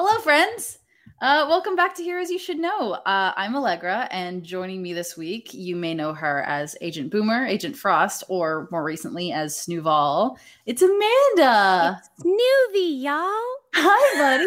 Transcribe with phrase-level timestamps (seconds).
[0.00, 0.78] Hello, friends.
[1.20, 2.92] Uh, welcome back to Heroes You Should Know.
[3.04, 7.44] Uh, I'm Allegra, and joining me this week, you may know her as Agent Boomer,
[7.44, 10.38] Agent Frost, or more recently as Snooval.
[10.66, 12.00] It's Amanda.
[12.20, 13.28] Snoovy, y'all.
[13.74, 14.46] Hi,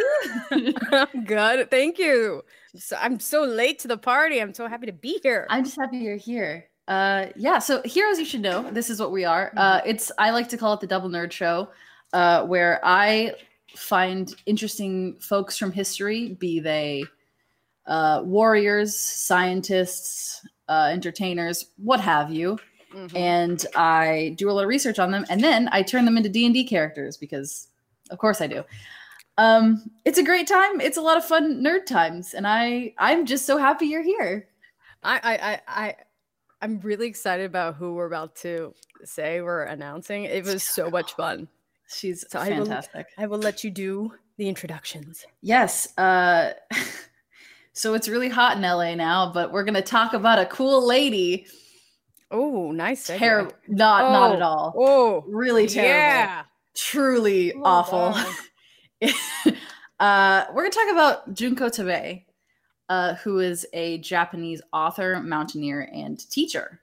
[0.49, 0.73] buddy.
[0.93, 1.70] I'm good.
[1.70, 2.45] Thank you.
[2.77, 4.41] So I'm so late to the party.
[4.41, 5.47] I'm so happy to be here.
[5.49, 6.65] I'm just happy you're here.
[6.88, 8.71] Uh, yeah, so Heroes You Should Know.
[8.71, 9.52] This is what we are.
[9.57, 11.68] Uh, it's I like to call it the Double Nerd Show,
[12.13, 13.33] uh, where I
[13.75, 17.03] find interesting folks from history, be they
[17.88, 22.57] uh, warriors, scientists, uh, entertainers, what have you,
[22.94, 23.16] Mhm.
[23.16, 26.30] and I do a lot of research on them, and then I turn them into
[26.30, 27.70] D and D characters because,
[28.11, 28.63] of course, I do.
[29.38, 30.80] Um, it's a great time.
[30.80, 34.47] It's a lot of fun nerd times, and I I'm just so happy you're here.
[35.03, 35.95] I, I, I, I,
[36.61, 40.25] I'm really excited about who we're about to say we're announcing.
[40.25, 41.47] It was so much fun.
[41.94, 43.08] She's So I will- fantastic.
[43.18, 45.26] I will let you do the introductions.
[45.41, 45.95] Yes.
[45.98, 46.54] Uh,
[47.73, 51.48] so it's really hot in LA now, but we're gonna talk about a cool lady.
[52.31, 53.08] Oh, nice.
[53.08, 53.52] Terrible.
[53.67, 54.73] Not not at Oh, all.
[54.78, 55.89] Oh, Really terrible.
[55.94, 56.44] yeah.
[56.73, 58.16] Truly Oh, awful.
[60.00, 62.23] uh, we're gonna talk about Junko Tabei,
[62.88, 66.81] uh, who is a Japanese author, mountaineer, and teacher.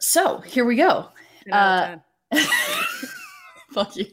[0.00, 1.08] So here we go.
[1.44, 2.00] 10 out
[2.32, 2.38] of
[3.76, 4.06] Fuck you.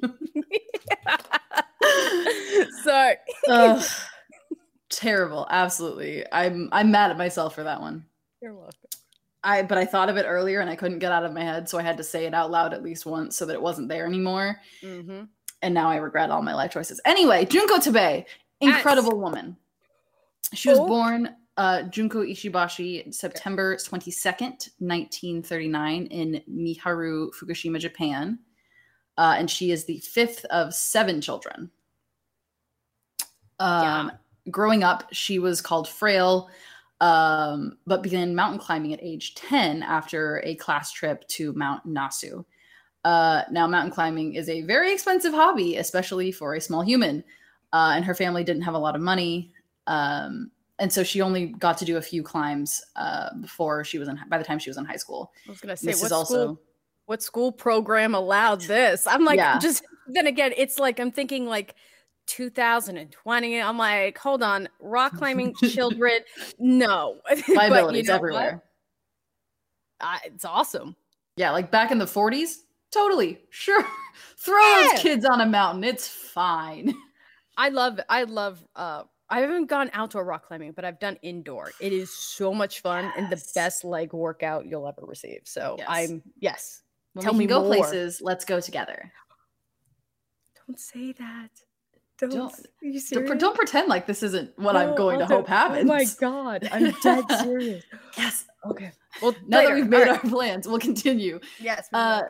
[1.83, 2.71] 10.
[2.83, 3.15] Sorry.
[4.89, 5.47] Terrible.
[5.49, 6.25] Absolutely.
[6.33, 8.05] I'm I'm mad at myself for that one.
[8.41, 8.73] You're welcome.
[9.41, 11.69] I but I thought of it earlier and I couldn't get out of my head,
[11.69, 13.87] so I had to say it out loud at least once so that it wasn't
[13.87, 14.57] there anymore.
[14.81, 15.23] Mm-hmm.
[15.61, 16.99] And now I regret all my life choices.
[17.05, 18.25] Anyway, Junko Tabei,
[18.59, 19.55] incredible woman.
[20.53, 20.87] She was Oh.
[20.87, 28.39] born uh, Junko Ishibashi September 22nd, 1939, in Miharu, Fukushima, Japan.
[29.17, 31.69] Uh, and she is the fifth of seven children.
[33.59, 34.11] Um,
[34.49, 36.49] Growing up, she was called Frail,
[36.99, 42.43] um, but began mountain climbing at age 10 after a class trip to Mount Nasu.
[43.05, 47.23] Uh, now, mountain climbing is a very expensive hobby, especially for a small human.
[47.71, 49.53] Uh, and her family didn't have a lot of money.
[49.87, 54.07] Um, and so she only got to do a few climbs uh, before she was
[54.09, 55.31] in, by the time she was in high school.
[55.47, 56.59] I was gonna say This what is also, school
[57.05, 59.05] what school program allowed this?
[59.07, 59.59] I'm like, Yeah.
[59.59, 61.75] just then again, it's like I'm thinking like
[62.27, 63.61] 2020.
[63.61, 66.19] I'm like, hold on, rock climbing children,
[66.59, 67.19] no.
[67.29, 67.47] But
[67.95, 68.63] you know everywhere.
[70.01, 70.95] I- it's awesome.
[71.35, 72.57] Yeah, like back in the 40s,
[72.91, 73.39] totally.
[73.49, 73.85] Sure.
[74.37, 74.87] Throw Yeah.
[74.91, 75.83] those kids on a mountain.
[75.83, 76.93] It's fine.
[77.57, 78.63] I love, I love.
[78.75, 81.71] uh I haven't gone outdoor rock climbing, but I've done indoor.
[81.79, 85.39] It is so much fun and the best leg workout you'll ever receive.
[85.45, 85.87] So Yes.
[85.89, 86.83] I'm yes.
[87.13, 87.67] When Tell we me go more.
[87.75, 89.11] places, let's go together.
[90.67, 91.49] Don't say that.
[92.19, 92.31] Don't.
[92.31, 95.47] Don't- are you Don't, don't pretend like this isn't what I'm No, going to hope
[95.47, 95.89] happens.
[95.89, 97.83] Oh my god, I'm dead serious.
[98.17, 98.45] Yes.
[98.65, 98.91] Okay.
[99.21, 101.39] Well, Now that we've made All our plans, we'll continue.
[101.59, 101.89] yes.
[101.91, 102.23] Uh,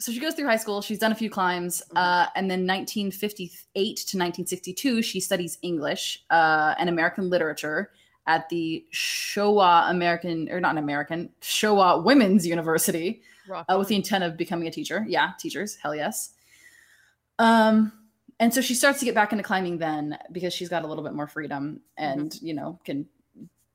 [0.00, 0.82] so she goes through high school.
[0.82, 6.74] She's done a few climbs, uh, and then 1958 to 1962, she studies English uh,
[6.78, 7.90] and American literature
[8.26, 13.96] at the Showa American, or not an American, Showa Women's University, Rock uh, with the
[13.96, 15.04] intent of becoming a teacher.
[15.08, 16.30] Yeah, teachers, hell yes.
[17.38, 17.92] Um,
[18.40, 21.04] and so she starts to get back into climbing then because she's got a little
[21.04, 23.06] bit more freedom and you know can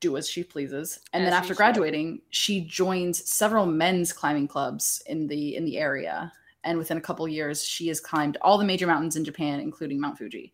[0.00, 1.00] do as she pleases.
[1.12, 1.58] And then after you should.
[1.58, 6.32] graduating, she joins several men's climbing clubs in the in the area.
[6.64, 9.98] And within a couple years, she has climbed all the major mountains in Japan, including
[9.98, 10.52] Mount Fuji.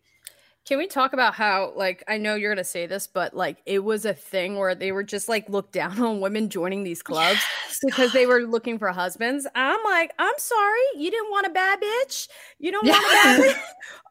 [0.67, 3.79] Can we talk about how, like, I know you're gonna say this, but like, it
[3.79, 7.39] was a thing where they were just like looked down on women joining these clubs
[7.85, 9.47] because they were looking for husbands.
[9.55, 12.27] I'm like, I'm sorry, you didn't want a bad bitch.
[12.59, 13.61] You don't want a bad bitch.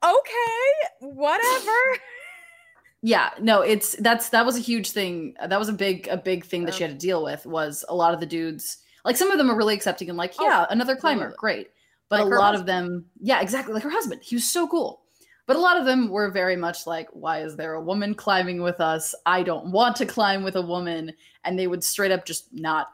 [0.02, 2.00] Okay, whatever.
[3.02, 6.16] yeah no it's that's that was a huge thing uh, that was a big a
[6.16, 9.16] big thing that she had to deal with was a lot of the dudes like
[9.16, 11.68] some of them are really accepting and like Oh, yeah another climber great
[12.08, 15.02] but Like a lot of them yeah exactly like her husband he was so cool
[15.46, 18.60] but a lot of them were very much like why is there a woman climbing
[18.62, 21.12] with us i don't want to climb with a woman
[21.44, 22.88] and they would straight up just not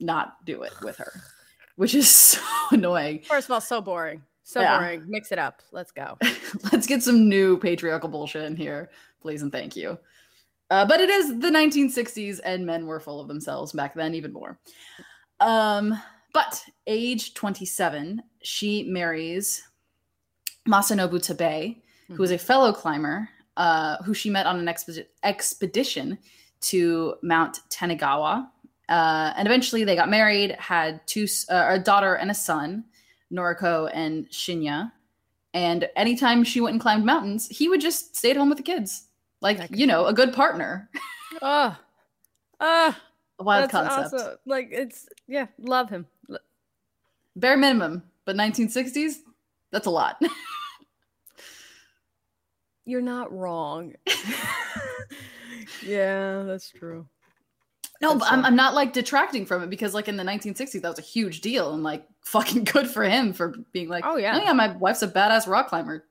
[0.00, 1.12] not do it with her
[1.76, 2.40] which is so
[2.70, 4.22] annoying First of all, so boring.
[4.44, 4.78] So Yeah.
[4.78, 5.04] boring.
[5.06, 5.62] Mix it up.
[5.70, 6.18] Let's go.
[6.72, 8.90] Let's get some new patriarchal bullshit in here,
[9.20, 9.98] please and thank you.
[10.70, 14.32] Uh, but it is the 1960s, and men were full of themselves back then, even
[14.32, 14.58] more.
[15.40, 15.94] Um,
[16.32, 19.62] but age 27, she marries
[20.66, 26.18] Masanobu Tabei, who is a fellow climber, uh, who she met on an expedi- expedition
[26.62, 28.48] to Mount Tanigawa.
[28.88, 32.84] Uh, and eventually they got married, had two, uh, a daughter and a son,
[33.32, 34.92] Noriko and Shinya.
[35.54, 38.64] And anytime she went and climbed mountains, he would just stay at home with the
[38.64, 39.04] kids.
[39.40, 40.88] Like, you know, a good partner.
[41.40, 41.76] Oh,
[42.60, 42.96] oh,
[43.38, 44.14] A wild that's concept.
[44.14, 44.36] awesome.
[44.46, 46.06] Like it's yeah, love him.
[47.34, 49.16] Bare minimum, but 1960s,
[49.70, 50.22] that's a lot.
[52.84, 53.94] You're not wrong.
[55.86, 57.06] yeah, that's true.
[58.00, 58.44] No, That's but I'm.
[58.44, 61.40] I'm not like detracting from it because like in the 1960s that was a huge
[61.40, 64.36] deal and like fucking good for him for being like, Oh, yeah.
[64.40, 66.04] oh yeah, my wife's a badass rock climber.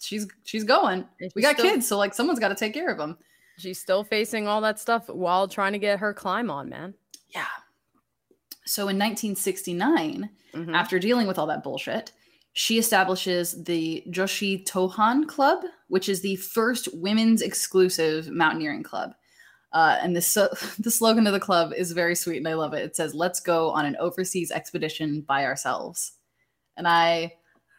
[0.00, 1.06] She's she's going.
[1.20, 3.18] And We got still- kids, so like someone's got to take care of them.
[3.58, 6.94] She's still facing all that stuff while trying to get her climb on, man.
[7.30, 7.44] Yeah.
[8.64, 10.74] So in 1969, Mhm.
[10.74, 12.12] after dealing with all that bullshit,
[12.58, 19.12] she establishes the Joshi Tohan Club, which is the first women's exclusive mountaineering club.
[19.72, 22.74] Uh, and the, so- the slogan of the club is very sweet and I love
[22.74, 22.84] it.
[22.84, 26.14] It says, Let's go on an overseas expedition by ourselves.
[26.76, 27.34] And I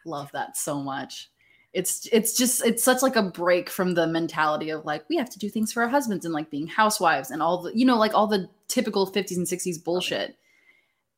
[0.06, 1.30] love that so much.
[1.74, 5.28] It's it's just it's such like a break from the mentality of like we have
[5.28, 7.98] to do things for our husbands and like being housewives and all the you know
[7.98, 10.38] like all the typical 50s and 60s bullshit.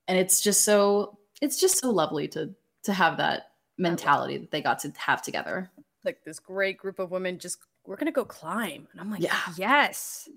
[0.08, 4.60] And it's just so it's just so lovely to to have that mentality that they
[4.62, 5.70] got to have together.
[6.04, 8.86] like this great group of women just we're gonna go climb.
[8.92, 9.36] And I'm like, Yeah.
[9.56, 10.28] yes.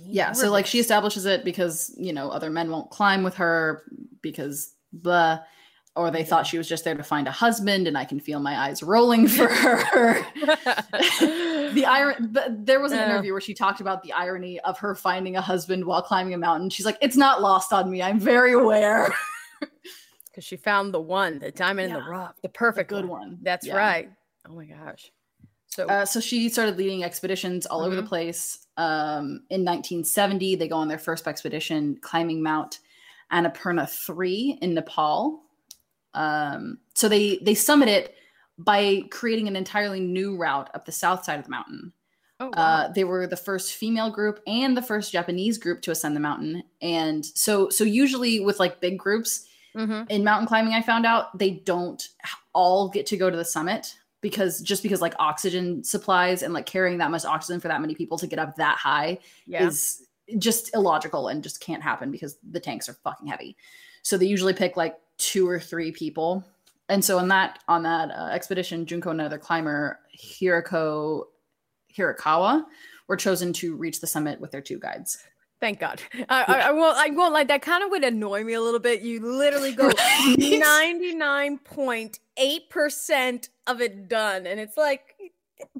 [0.00, 3.82] Yeah, so like she establishes it because, you know, other men won't climb with her
[4.22, 5.40] because blah
[5.96, 8.38] or they thought she was just there to find a husband and I can feel
[8.38, 10.24] my eyes rolling for her.
[11.72, 13.10] the iron but there was an Yeah.
[13.10, 16.38] interview where she talked about the irony of her finding a husband while climbing a
[16.38, 16.70] mountain.
[16.70, 18.00] She's like, "It's not lost on me.
[18.02, 19.12] I'm very aware."
[20.38, 23.20] because she found the one, the diamond in the rough, the perfect good one.
[23.30, 23.38] one.
[23.42, 23.76] That's Yeah.
[23.76, 24.08] right.
[24.48, 25.10] Oh my gosh.
[25.66, 28.06] So Uh, so she started leading expeditions all over the Mhm.
[28.08, 28.66] place.
[28.76, 32.78] Um, in 1970, they go on their first expedition, climbing Mount
[33.32, 35.42] Annapurna 3 in Nepal.
[36.14, 38.14] Um, so they they summit it
[38.58, 41.92] by creating an entirely new route up the south side of the mountain.
[42.40, 42.52] oh, wow.
[42.52, 46.20] Uh, they were the first female group and the first Japanese group to ascend the
[46.20, 46.62] mountain.
[46.80, 50.10] And so so usually with like big groups, Mhm.
[50.10, 52.08] in mountain climbing i found out they don't
[52.54, 56.66] all get to go to the summit because just because like oxygen supplies and like
[56.66, 59.64] carrying that much oxygen for that many people to get up that high yeah.
[59.64, 60.06] is
[60.38, 63.56] just illogical and just can't happen because the tanks are fucking heavy
[64.02, 66.44] so they usually pick like two or three people
[66.88, 71.24] and so on that on that uh, expedition junko and another climber hiroko
[71.96, 72.64] hirakawa
[73.06, 75.18] were chosen to reach the summit with their two guides
[75.60, 76.00] Thank God.
[76.28, 76.96] I, I, I won't.
[76.96, 77.62] I won't like that.
[77.62, 79.02] Kind of would annoy me a little bit.
[79.02, 79.90] You literally go
[80.38, 85.16] ninety nine point eight percent of it done, and it's like,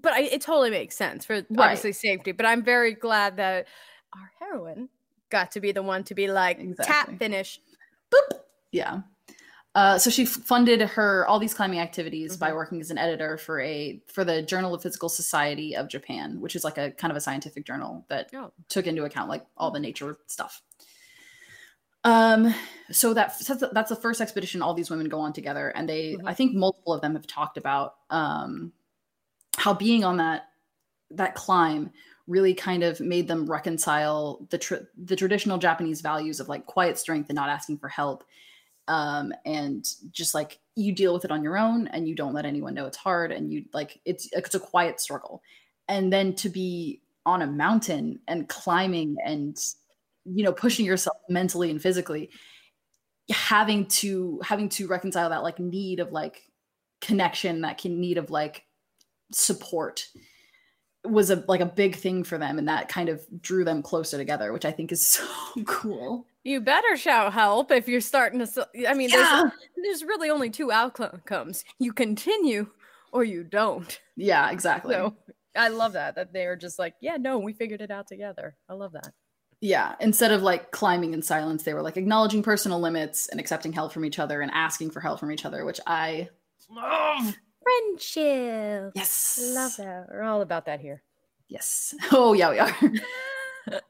[0.00, 1.46] but I, it totally makes sense for Right.
[1.58, 2.32] obviously safety.
[2.32, 3.68] But I'm very glad that
[4.14, 4.88] our heroine
[5.30, 6.84] got to be the one to be like Exactly.
[6.84, 7.60] tap finish.
[8.12, 8.38] boop.
[8.72, 9.02] Yeah.
[9.78, 12.54] Uh, so she funded her all these climbing activities by Mhm.
[12.56, 16.56] working as an editor for a for the Journal of Physical Society of Japan, which
[16.56, 18.50] is like a kind of a scientific journal that Oh.
[18.68, 20.62] took into account like all the nature stuff.
[22.02, 22.52] Um,
[22.90, 23.38] so that
[23.72, 26.22] that's the first expedition all these women go on together, and they Mhm.
[26.26, 28.72] I think multiple of them have talked about um
[29.58, 30.48] how being on that
[31.12, 31.92] that climb
[32.26, 36.98] really kind of made them reconcile the tr- the traditional Japanese values of like quiet
[36.98, 38.24] strength and not asking for help
[38.88, 42.46] um and just like you deal with it on your own and you don't let
[42.46, 45.42] anyone know it's hard and you like it's it's a quiet struggle.
[45.88, 49.56] And then to be on a mountain and climbing and
[50.24, 52.30] you know pushing yourself mentally and physically
[53.30, 56.42] having to having to reconcile that like need of like
[57.00, 58.64] connection that can need of like
[59.32, 60.06] support
[61.10, 64.16] was a like a big thing for them and that kind of drew them closer
[64.16, 65.24] together which i think is so
[65.66, 68.68] cool You better shout help if you're starting to.
[68.88, 69.52] i mean, yeah there's,
[70.00, 72.68] there's really only two outcomes: you continue
[73.12, 74.00] or you don't.
[74.16, 75.14] yeah exactly So
[75.56, 78.54] I love that that they're just like, yeah, no, we figured it out together.
[78.68, 79.12] I love that.
[79.60, 83.72] yeah instead of like climbing in silence they were like acknowledging personal limits and accepting
[83.72, 86.28] help from each other and asking for help from each other which i
[86.70, 88.92] love Friendship.
[88.94, 90.06] yes Love that.
[90.10, 91.02] We're all about that here.
[91.48, 92.76] yes oh yeah we are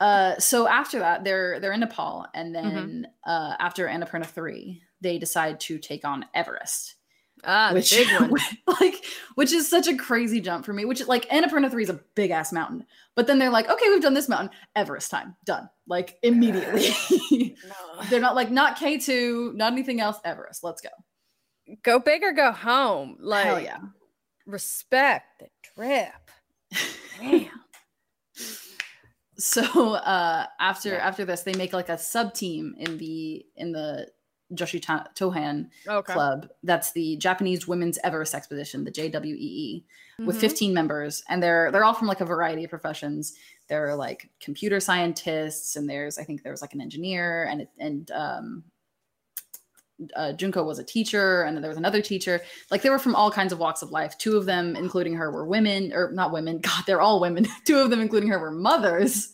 [0.00, 5.18] uh so after that they're they're in nepal and then uh after annapurna 3 they
[5.18, 6.94] decide to take on everest
[7.44, 8.32] Ah, which big one.
[8.80, 9.04] like
[9.36, 12.32] which is such a crazy jump for me which like annapurna 3 is a big
[12.32, 16.18] ass mountain but then they're like okay we've done this mountain everest time done like
[16.24, 17.54] immediately
[18.10, 20.88] they're not like not k2 not anything else everest let's go
[21.82, 23.16] Go big or go home.
[23.20, 23.78] Like, hell yeah
[24.46, 26.08] respect the trip.
[27.20, 27.50] Damn.
[29.36, 31.06] so uh after Yeah.
[31.06, 34.08] after this they make like a sub team in the in the
[34.54, 36.12] Joshi Ta- Tohan Okay.
[36.14, 36.48] Club.
[36.62, 39.84] That's the Japanese Women's Everest Expedition, the JWEE,
[40.24, 40.40] with Mhm.
[40.40, 43.34] 15 members, and they're they're all from like a variety of professions.
[43.68, 48.10] They're like computer scientists, and there's I think there was like an engineer, and and
[48.12, 48.64] um,
[50.16, 52.40] uh, Junko was a teacher, and then there was another teacher.
[52.70, 54.16] Like they were from all kinds of walks of life.
[54.18, 56.58] Two of them, including her, were women, or not women.
[56.62, 57.46] God, they're all women.
[57.64, 59.32] Two of them, including her, were mothers.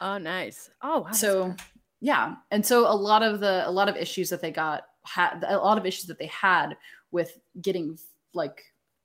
[0.00, 0.70] Oh, nice.
[0.82, 1.12] Oh, wow.
[1.12, 1.54] So
[2.00, 5.44] yeah, and so a lot of the a lot of issues that they got had
[5.46, 6.76] a lot of issues that they had
[7.10, 7.98] with getting
[8.34, 8.62] like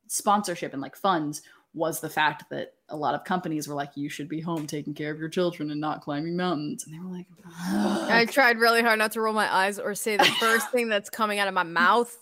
[0.08, 1.42] sponsorship and like funds
[1.74, 4.94] was the fact that a lot of companies were like, you should be home taking
[4.94, 8.82] care of your children and not climbing mountains, and they were like, I tried really
[8.82, 11.54] hard not to roll my eyes or say the first thing that's coming out of
[11.54, 12.16] my mouth,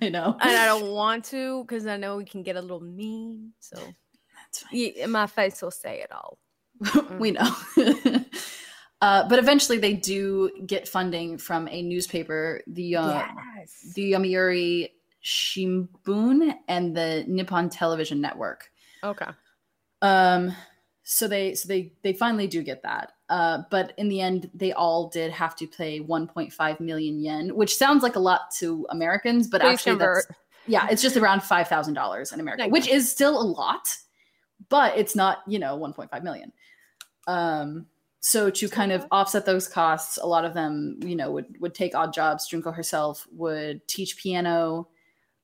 [0.00, 2.80] I know, and I don't want to because I know we can get a little
[2.80, 3.52] mean.
[3.60, 4.92] So That's fine.
[4.96, 6.38] yeah, my face will say it all.
[7.18, 7.54] we know.
[9.00, 13.26] uh, but eventually, they do get funding from a newspaper, the uh,
[13.58, 13.92] yes.
[13.94, 14.90] the Yomiuri
[15.24, 18.70] Shimbun and the Nippon Television Network.
[19.04, 19.26] Okay.
[20.02, 20.54] Um,
[21.04, 23.12] so they so they they finally do get that.
[23.28, 27.76] Uh, but in the end, they all did have to pay 1.5 million yen, which
[27.76, 30.26] sounds like a lot to Americans, but Please actually, convert.
[30.28, 33.88] that's, yeah, it's just around five thousand dollars in America, which is still a lot,
[34.68, 36.52] but it's not you know 1.5 million.
[37.26, 37.86] Um,
[38.20, 41.74] so to kind of offset those costs, a lot of them, you know, would would
[41.74, 42.46] take odd jobs.
[42.46, 44.88] Junko herself would teach piano,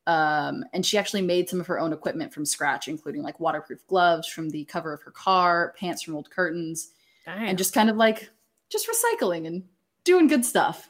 [0.08, 3.86] um, and she actually made some of her own equipment from scratch, including like waterproof
[3.86, 6.90] gloves from the cover of her car, pants from old curtains,
[7.24, 7.42] Damn.
[7.48, 8.28] and just kind of like
[8.70, 9.62] just recycling and
[10.04, 10.88] doing good stuff.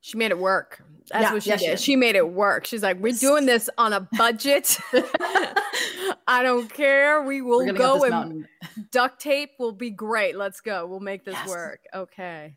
[0.00, 0.82] she made it work.
[1.10, 1.70] That's Yeah, what she yeah, she did.
[1.70, 1.80] did.
[1.80, 2.66] She made it work.
[2.66, 4.76] She's like, we're doing this on a budget.
[6.26, 7.22] I don't care.
[7.22, 8.48] We will We're gonna get go and mountain.
[8.92, 10.36] duct tape will be great.
[10.36, 10.86] Let's go.
[10.86, 11.48] We'll make this Yes.
[11.48, 11.80] work.
[11.94, 12.56] Okay.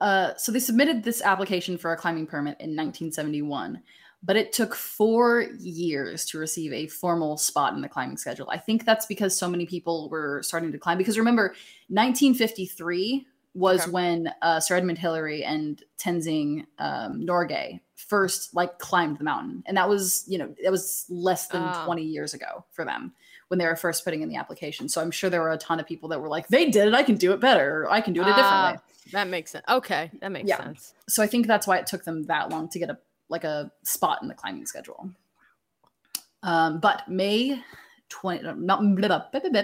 [0.00, 3.82] Uh, so they submitted this application for a climbing permit in 1971,
[4.22, 8.48] but it took four years to receive a formal spot in the climbing schedule.
[8.50, 10.98] I think that's because so many people were starting to climb.
[10.98, 11.54] Because remember,
[11.88, 13.90] 1953 was Okay.
[13.90, 19.76] when uh, Sir Edmund Hillary and Tenzing um, Norgay first like climbed the mountain, and
[19.76, 21.84] that was you know that was less than Ah.
[21.84, 23.12] 20 years ago for them
[23.48, 24.88] when they were first putting in the application.
[24.88, 26.94] So I'm sure there were a ton of people that were like, "They did it,
[26.94, 28.78] I can do it better, or I can do it a different Ah, way."
[29.12, 29.64] That makes sense.
[29.68, 30.10] Okay.
[30.20, 30.58] That makes Yeah.
[30.58, 30.94] sense.
[31.08, 32.98] so I think that's why it took them that long to get a
[33.30, 35.10] like a spot in the climbing schedule.
[36.42, 37.62] Um, but May
[38.08, 39.62] twenty, not blah, blah, blah, blah,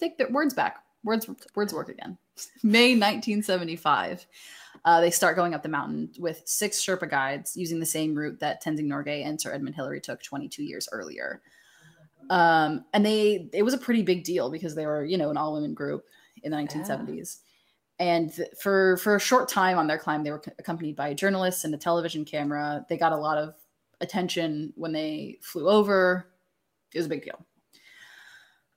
[0.00, 0.82] take their words back.
[1.04, 2.16] Words words work again.
[2.62, 4.26] May 1975,
[4.84, 8.38] uh, they start going up the mountain with six Sherpa guides using the same route
[8.40, 11.40] that Tenzing Norgay and Sir Edmund Hillary took 22 years earlier.
[12.30, 15.36] Um, and they it was a pretty big deal because they were you know an
[15.36, 16.04] all women group
[16.42, 17.38] in the 1970s
[17.98, 21.64] and for for a short time on their climb they were c- accompanied by journalists
[21.64, 22.84] and a television camera.
[22.88, 23.54] They got a lot of
[24.00, 26.28] attention when they flew over.
[26.94, 27.44] It was a big deal.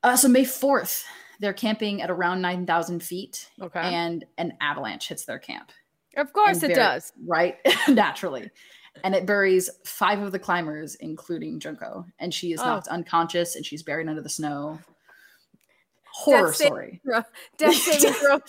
[0.04, 1.04] Uh, so may 4th
[1.40, 3.80] they're camping at around 9000 feet Okay.
[3.80, 5.72] and an avalanche hits their camp.
[6.18, 7.14] Of course it does.
[7.26, 7.58] right?
[7.88, 8.50] Naturally.
[9.04, 12.06] And it buries five of the climbers including junko.
[12.20, 12.66] And she is Oh.
[12.66, 14.80] knocked unconscious and she's buried under the snow
[16.22, 17.02] horror story
[17.58, 18.40] Death saving throw.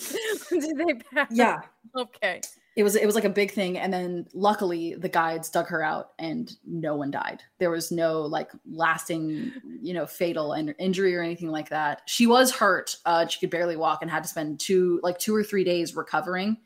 [0.59, 1.27] Did they pass?
[1.31, 1.61] yeah
[1.97, 2.41] Okay.
[2.75, 5.83] it was it was like a big thing and then luckily the guides dug her
[5.83, 9.51] out and no one died there was no like lasting
[9.81, 13.51] you know fatal in- injury or anything like that she was hurt uh she could
[13.51, 16.57] barely walk and had to spend two like two or three days recovering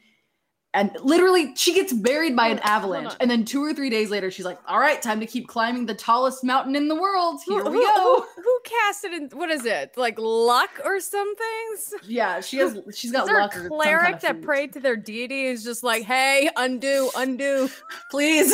[0.78, 3.74] and literally she gets buried by an Hold on, hold avalanche and then two or
[3.74, 6.88] three days later she's like all right time to keep climbing the tallest mountain in
[6.88, 9.30] the world here who, we who- go Who, who casted in?
[9.34, 9.98] What is it?
[9.98, 11.94] Like luck or some things?
[12.08, 15.46] yeah she has she's got luck a cleric kind of that prayed to their deity?
[15.48, 17.70] Is just like, hey, undo, undo.
[18.12, 18.54] please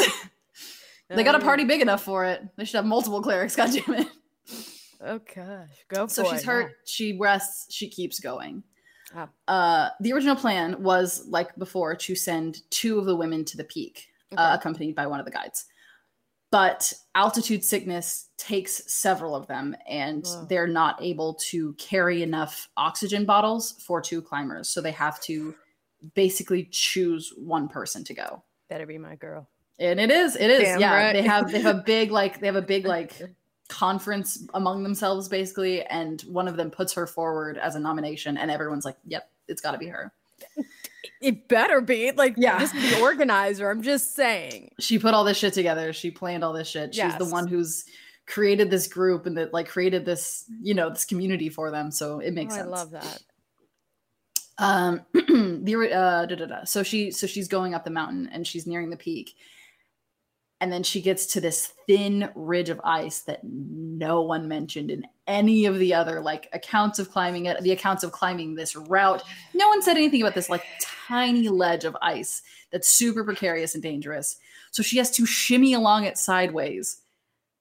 [1.10, 3.72] they got a Uh, party big enough for it they should have multiple clerics god
[3.72, 4.08] damn it
[5.06, 8.64] Oh gosh, go so she's it, hurt she rests she keeps going
[9.48, 13.64] Uh the original plan was like before to send two of the women to the
[13.64, 14.42] peak Okay.
[14.42, 15.66] uh, accompanied by one of the guides
[16.52, 20.46] but altitude sickness takes several of them and Wow.
[20.50, 25.54] they're not able to carry enough oxygen bottles for two climbers so they have to
[26.16, 29.48] basically choose one person to go Better be my girl.
[29.80, 31.14] and it is it is Damn yeah right.
[31.14, 33.14] they have they have a big like they have a big like
[33.70, 38.52] conference among themselves basically and one of them puts her forward as a nomination and
[38.52, 40.12] everyone's like yep it's got to be her
[41.22, 42.60] It better be like Yeah.
[42.60, 43.70] This is the organizer.
[43.70, 44.72] I'm just saying.
[44.80, 47.86] she put all this shit together she planned all this shit she's the one who's
[48.26, 52.20] created this group and that like created this you know this community for them so
[52.20, 53.22] it makes Oh, I love that.
[54.60, 56.64] Um, the uh, da, da, da.
[56.66, 59.36] so she so she's going up the mountain and she's nearing the peak,
[60.64, 65.06] and then she gets to this thin ridge of ice that no one mentioned in
[65.28, 69.22] any of the other like accounts of climbing it, the accounts of climbing this route.
[69.54, 73.84] No one said anything about this like tiny ledge of ice that's super precarious and
[73.84, 74.38] dangerous.
[74.72, 77.02] So she has to shimmy along it sideways.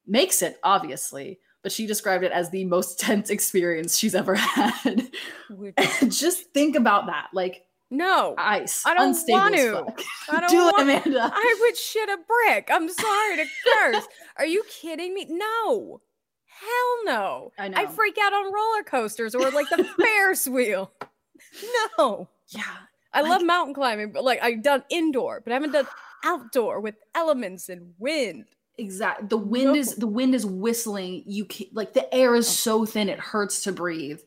[0.06, 5.10] Makes it obviously, but she described it as the most tense experience she's ever had.
[6.08, 7.30] Just think about that.
[7.34, 8.86] Like no, ice.
[8.86, 9.84] I don't want to.
[10.30, 11.30] I don't Do want, it, Amanda.
[11.30, 12.70] I would shit a brick.
[12.72, 13.44] I'm sorry to
[13.76, 14.08] curse.
[14.38, 15.26] Are you kidding me?
[15.28, 16.00] No.
[16.46, 17.52] Hell no.
[17.58, 17.76] I know.
[17.76, 20.90] I freak out on roller coasters or like the Ferris wheel.
[21.98, 22.30] No.
[22.48, 22.62] Yeah.
[23.12, 25.86] I like, love mountain climbing, but like I've done indoor, but I haven't done
[26.24, 28.46] outdoor with elements and wind.
[28.78, 29.28] Exactly.
[29.28, 29.74] The wind no.
[29.74, 31.24] is the wind is whistling.
[31.26, 32.52] You can, like the air is oh.
[32.52, 34.20] so thin it hurts to breathe.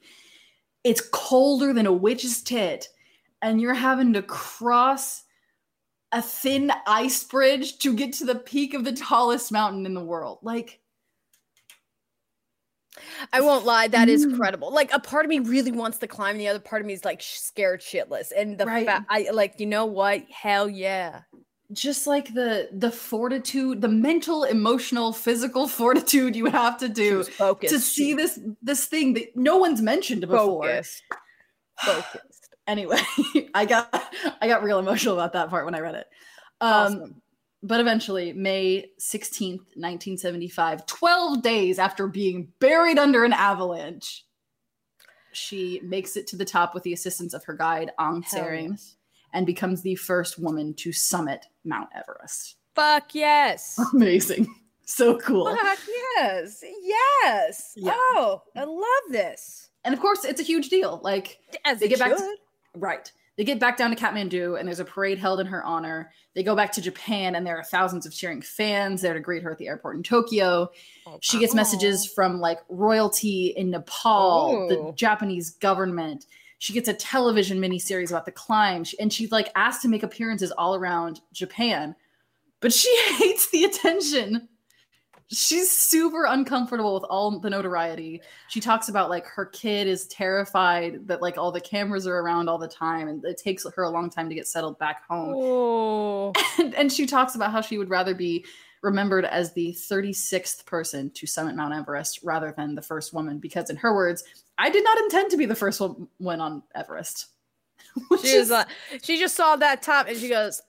[0.84, 2.90] It's colder than a witch's tit
[3.42, 5.24] and you're having to cross
[6.12, 10.04] a thin ice bridge to get to the peak of the tallest mountain in the
[10.04, 10.40] world.
[10.42, 10.80] Like,
[13.34, 14.38] I won't lie, that is mm.
[14.38, 14.72] credible.
[14.72, 16.94] Like a part of me really wants to climb, and the other part of me
[16.94, 18.32] is like scared shitless.
[18.36, 18.86] And the right.
[18.86, 20.24] fact I like, you know what?
[20.30, 21.22] Hell yeah.
[21.74, 27.80] Just like the the fortitude, the mental, emotional, physical fortitude you have to do to
[27.80, 30.64] see this this thing that no one's mentioned before.
[30.64, 31.04] Focused.
[31.78, 32.35] Focus
[32.68, 33.00] anyway
[33.54, 33.94] i got
[34.42, 36.08] i got real emotional about that part when i read it
[36.62, 37.22] um awesome.
[37.64, 44.26] but eventually may 16th 1975 12 days after being buried under an avalanche
[45.36, 48.96] she makes it to the top with the assistance of her guide Aung Tsering yes.
[49.34, 52.56] and becomes the first woman to summit Mount Everest.
[52.74, 53.80] Fuck yes.
[53.94, 54.48] Amazing.
[54.88, 55.48] So cool.
[55.48, 55.80] Fuck
[56.16, 56.64] yes.
[56.84, 57.74] Yes.
[57.76, 57.94] Yeah.
[57.96, 59.72] Oh, I love this.
[59.84, 61.02] And of course, it's a huge deal.
[61.04, 62.10] Like As they get should.
[62.10, 62.36] back to
[62.76, 63.12] Right.
[63.38, 66.12] They get back down to Kathmandu and there's a parade held in her honor.
[66.36, 69.44] They go back to Japan and there are thousands of cheering fans there to greet
[69.44, 70.70] her at the airport in Tokyo.
[71.06, 74.68] Oh, she gets messages from like royalty in Nepal, Ooh.
[74.70, 76.28] the Japanese government.
[76.60, 80.52] She gets a television miniseries about the climb and she's like asked to make appearances
[80.52, 81.94] all around Japan.
[82.62, 84.48] But she hates the attention
[85.32, 88.22] she's super uncomfortable with all the notoriety.
[88.50, 92.48] She talks about like her kid is terrified that like all the cameras are around
[92.48, 95.34] all the time and it takes her a long time to get settled back home.
[95.36, 96.34] Oh.
[96.60, 98.46] And, and she talks about how she would rather be
[98.82, 103.70] remembered as the 36th person to summit Mount Everest rather than the first woman because
[103.70, 104.24] in her words,
[104.58, 105.82] I did not intend to be the first
[106.18, 107.28] one on Everest.
[108.24, 108.68] she was like,
[109.02, 110.62] she just saw that top and she goes,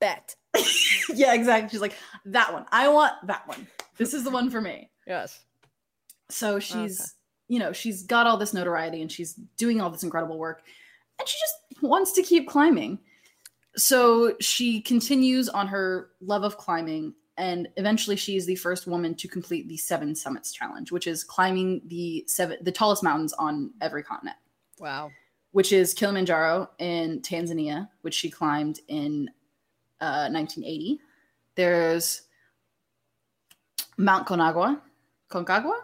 [0.00, 0.36] bet.
[1.14, 1.68] yeah, exactly.
[1.68, 1.94] She's like,
[2.26, 2.66] that one.
[2.70, 3.66] I want that one.
[3.96, 4.90] This is the one for me.
[5.06, 5.40] Yes.
[6.28, 7.08] So she's, okay.
[7.48, 10.62] you know, she's got all this notoriety and she's doing all this incredible work
[11.18, 12.98] and she just wants to keep climbing.
[13.76, 19.14] So she continues on her love of climbing and eventually she is the first woman
[19.14, 23.70] to complete the seven summits challenge which is climbing the seven the tallest mountains on
[23.80, 24.36] every continent
[24.78, 25.10] wow
[25.52, 29.28] which is kilimanjaro in tanzania which she climbed in
[30.00, 30.98] 1980.
[31.00, 31.04] Uh,
[31.54, 32.22] There's
[33.96, 34.80] Mount Conagua,
[35.30, 35.80] Concagua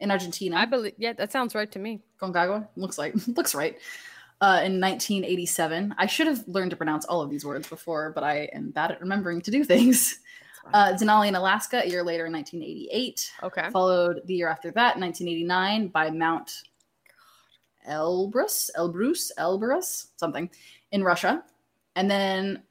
[0.00, 0.56] in Argentina.
[0.56, 2.02] I believe, yeah, that sounds right to me.
[2.20, 3.76] Concagua looks like looks right.
[4.40, 8.22] Uh, in 1987, I should have learned to pronounce all of these words before, but
[8.22, 10.20] I am bad at remembering to do things.
[10.74, 13.32] Uh, Denali in Alaska, a year later in 1988.
[13.44, 13.70] Okay.
[13.70, 16.62] Followed the year after that, 1989, by Mount
[17.88, 20.50] Elbrus, Elbrus, Elbrus, something
[20.90, 21.44] in Russia.
[21.94, 22.62] And then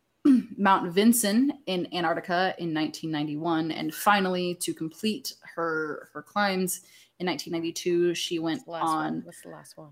[0.57, 6.81] Mount Vinson in Antarctica in 1991, and finally to complete her her climbs
[7.19, 8.81] in 1992, she went on.
[8.81, 9.21] One?
[9.23, 9.91] What's the last one?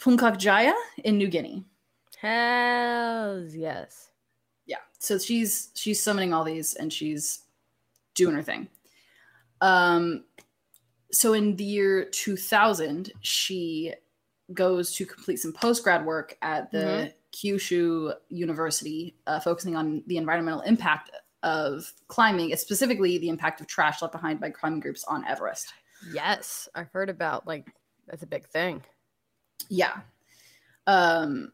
[0.00, 1.64] Puncak Jaya in New Guinea.
[2.18, 4.10] Hells yes.
[4.66, 7.40] Yeah, so she's she's summoning all these, and she's
[8.14, 8.68] doing her thing.
[9.60, 10.24] Um,
[11.12, 13.94] so in the year 2000, she
[14.52, 17.08] goes to complete some post grad work at the mm-hmm.
[17.34, 21.10] Kyushu University, uh, focusing on the environmental impact
[21.42, 25.72] of climbing, specifically the impact of trash left behind by climbing groups on Everest.
[26.12, 27.66] Yes, I've heard about like
[28.06, 28.82] that's a big thing.
[29.68, 30.00] Yeah.
[30.86, 31.52] Um,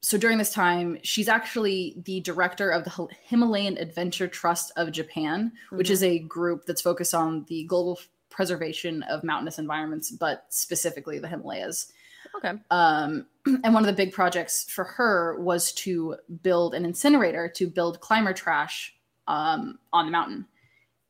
[0.00, 5.52] so during this time, she's actually the director of the Himalayan Adventure Trust of Japan,
[5.66, 5.76] mm-hmm.
[5.76, 11.18] which is a group that's focused on the global preservation of mountainous environments, but specifically
[11.18, 11.92] the Himalayas.
[12.44, 12.58] Okay.
[12.70, 17.66] Um, and one of the big projects for her was to build an incinerator to
[17.66, 18.94] build climber trash
[19.28, 20.46] um, on the mountain.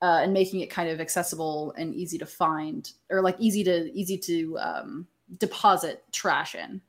[0.01, 3.88] Uh, and making it kind of accessible and easy to find or like easy to
[3.95, 5.07] easy to um,
[5.38, 6.83] deposit trash in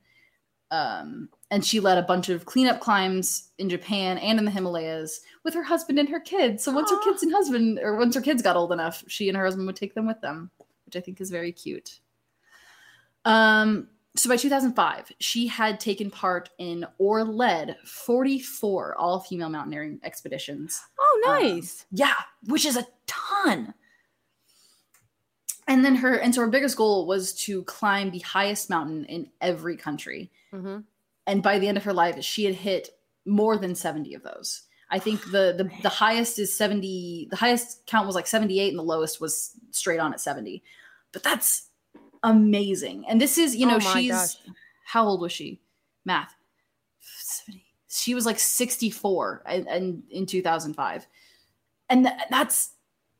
[0.72, 5.20] Um, and she led a bunch of cleanup climbs in Japan and in the Himalayas
[5.44, 6.64] with her husband and her kids.
[6.64, 9.36] So once her kids and husband, or once her kids got old enough, she and
[9.36, 10.50] her husband would take them with them,
[10.84, 12.00] which I think is very cute.
[13.24, 20.00] Um, so by 2005, she had taken part in or led 44 all female mountaineering
[20.04, 20.80] expeditions.
[20.98, 21.84] Oh, Um, nice.
[21.90, 22.14] Yeah,
[22.46, 23.74] which is a ton.
[25.66, 29.30] And then her, and so her biggest goal was to climb the highest mountain in
[29.40, 30.30] every country.
[30.50, 30.80] hmm
[31.26, 32.90] And by the end of her life, she had hit
[33.24, 34.62] more than 70 of those.
[34.90, 38.78] I think the, the the highest is 70, the highest count was like 78, and
[38.78, 40.62] the lowest was straight on at 70.
[41.10, 41.70] But that's
[42.24, 43.04] amazing.
[43.08, 44.36] And this is, you know, Oh she's gosh.
[44.84, 45.60] how old was she?
[46.04, 46.34] Math.
[47.00, 47.64] 70.
[47.88, 51.06] She was like 64 and, and in 2005.
[51.90, 52.70] And th- that's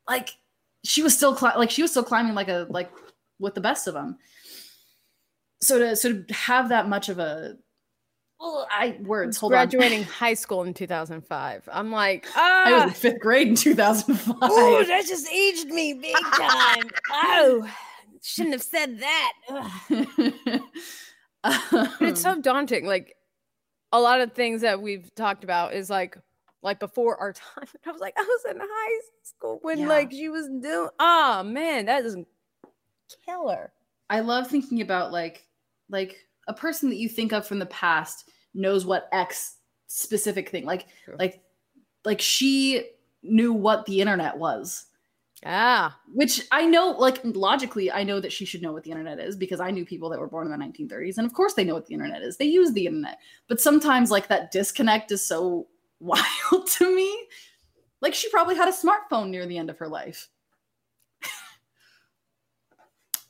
[0.08, 0.30] like
[0.82, 2.90] she was still cli- like she was still climbing like a like
[3.38, 4.18] with the best of them.
[5.60, 7.56] So to so to have that much of a
[8.40, 11.68] well, I words hold Graduating high school in 2005.
[11.72, 12.42] I'm like, on.
[12.42, 14.38] I was ah, in fifth grade in 2005.
[14.42, 16.90] oh, that just aged me big time.
[17.12, 17.70] oh,
[18.24, 19.32] shouldn't have said that.
[21.42, 22.86] But it's Um, so daunting.
[22.86, 23.16] Like
[23.92, 26.16] a lot of things that we've talked about is like
[26.62, 27.66] like before our time.
[27.86, 29.88] I was like, I was in high school when Yeah.
[29.88, 32.16] like she was doing oh man, that is
[33.26, 33.72] killer.
[34.08, 35.46] I love thinking about like
[35.90, 36.16] like
[36.48, 39.56] a person that you think of from the past knows what X
[39.86, 41.16] specific thing like True.
[41.18, 41.42] like
[42.06, 42.88] like she
[43.22, 44.86] knew what the internet was.
[45.46, 49.18] Ah, Which I know like logically I know that she should know what the internet
[49.18, 51.64] is because I knew people that were born in the 1930s and of course they
[51.64, 52.38] know what the internet is.
[52.38, 53.18] They use the internet.
[53.46, 55.66] But sometimes like that disconnect is so
[56.00, 57.26] wild to me.
[58.00, 60.28] Like she probably had a smartphone near the end of her life.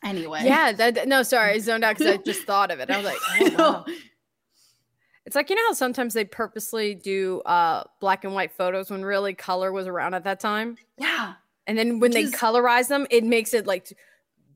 [0.05, 0.41] anyway.
[0.45, 0.73] yeah.
[0.73, 2.91] That, no, sorry, I zoned out because I just thought of it.
[2.91, 3.85] I was like, oh, wow.
[5.27, 9.05] It's like you know how sometimes they purposely do uh black and white photos when
[9.05, 11.35] really color was around at that time, Yeah.
[11.67, 13.93] And then when Which they is- colorize them, it makes it like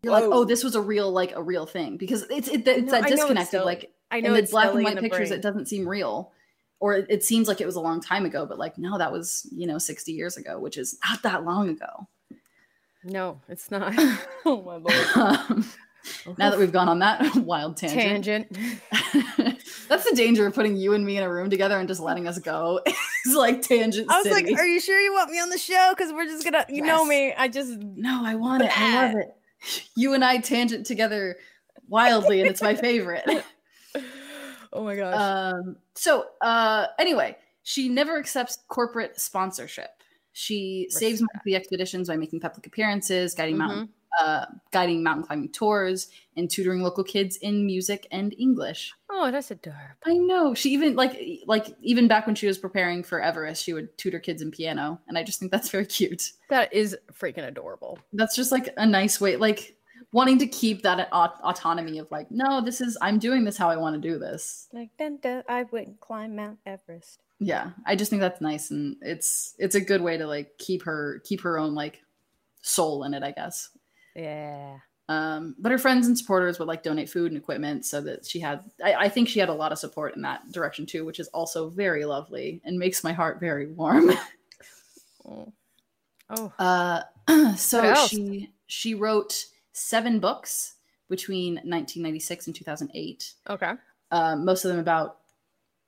[0.02, 2.86] You're like, oh, this was a real like a real thing because it's it, it's
[2.86, 4.98] know- that I know it's disconnect of like I know in the black and white
[4.98, 5.38] pictures brain.
[5.38, 6.32] it doesn't seem real
[6.80, 9.12] or it, it seems like it was a long time ago but like no that
[9.12, 12.06] was you know 60 years ago which is not that long ago
[13.04, 13.92] No, it's not.
[14.46, 15.16] oh my lord.
[15.16, 15.64] um,
[16.38, 19.57] now that we've gone on that wild tangent, tangent.
[19.88, 22.28] That's the danger of putting you and me in a room together and just letting
[22.28, 24.52] us go it's like tangent I was city.
[24.52, 25.92] like, "Are you sure you want me on the show?
[25.96, 27.34] Because we're just gonna, you know me.
[27.34, 29.34] I just no i want it i love it
[29.96, 31.36] you and i tangent together
[31.88, 33.24] wildly and it's my favorite
[34.72, 35.14] oh my gosh.
[35.14, 39.90] Um, so uh, anyway, she never accepts corporate sponsorship.
[40.32, 45.50] She saves money the expeditions by making public appearances, guiding mountain, uh, guiding mountain climbing
[45.50, 48.92] tours, and tutoring local kids in music and English.
[49.10, 49.96] oh, that's adorable.
[50.06, 53.72] I know she even like like even back when she was preparing for Everest, she
[53.72, 56.32] would tutor kids in piano, and I just think that's very cute.
[56.50, 57.98] That is freaking adorable.
[58.12, 59.76] That's just like a nice way, like
[60.12, 63.68] wanting to keep that aut- autonomy of like, no, this is I'm doing this how
[63.68, 64.68] I want to do this.
[64.72, 67.20] Like, dun, dun, I wouldn't climb Mount Everest.
[67.40, 70.82] yeah i just think that's nice and it's it's a good way to like keep
[70.82, 72.00] her keep her own like
[72.62, 73.70] soul in it i guess
[74.14, 74.78] Yeah.
[75.08, 78.40] um but her friends and supporters would like donate food and equipment so that she
[78.40, 81.20] had I, I think she had a lot of support in that direction too which
[81.20, 84.10] is also very lovely and makes my heart very warm
[85.28, 85.52] Oh.
[86.30, 86.52] oh.
[86.58, 87.02] uh
[87.56, 90.74] so she she wrote seven books
[91.08, 93.72] between 1996 and 2008 Okay.
[94.10, 95.18] uh, most of them about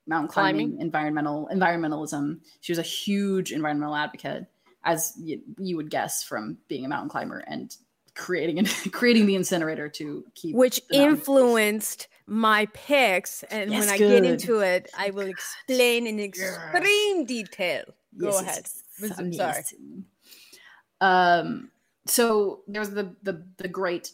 [0.07, 0.81] mountain climbing, Climbing.
[0.81, 2.39] environmental environmentalism.
[2.61, 4.47] She was a huge environmental advocate,
[4.83, 7.75] as you, you would guess from being a mountain climber and
[8.15, 11.27] creating and creating the incinerator to keep Which the mountain safe.
[11.27, 17.25] influenced my picks, and when Yes, I get into it, I will explain in extreme
[17.25, 17.83] detail.
[18.17, 18.67] Go Yes, ahead.
[18.99, 19.63] yes, I'm sorry.
[21.01, 21.71] Um,
[22.05, 24.11] so there was the the the great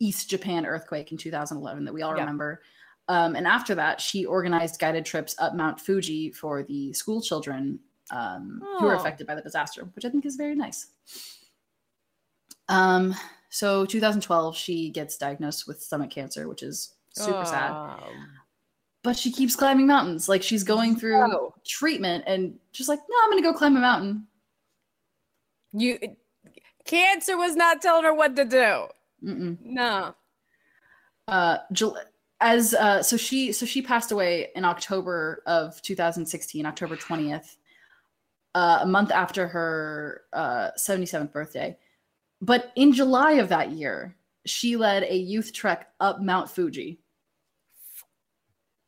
[0.00, 2.20] East Japan earthquake in 2011 that we all Yeah.
[2.22, 2.62] remember.
[3.08, 7.80] Um, and after that, she organized guided trips up Mount Fuji for the school children
[8.10, 8.98] um, who were Oh.
[8.98, 10.88] affected by the disaster, which I think is very nice.
[12.68, 13.14] Um,
[13.50, 17.72] so 2012, she gets diagnosed with stomach cancer, which is super sad.
[17.72, 17.98] Um,
[19.02, 20.28] But she keeps climbing mountains.
[20.28, 21.54] Like she's going through No.
[21.64, 24.26] treatment and just like, no, I'm gonna go climb a mountain.
[25.72, 25.98] You
[26.84, 28.86] cancer was not telling her what to do.
[29.24, 29.58] Mm-mm.
[29.62, 30.14] No.
[31.28, 31.58] uh
[32.40, 37.56] as uh so she so she passed away in october of 2016 october 20th
[38.54, 41.76] uh, a month after her uh 77th birthday
[42.40, 44.14] but in july of that year
[44.46, 47.00] she led a youth trek up mount fuji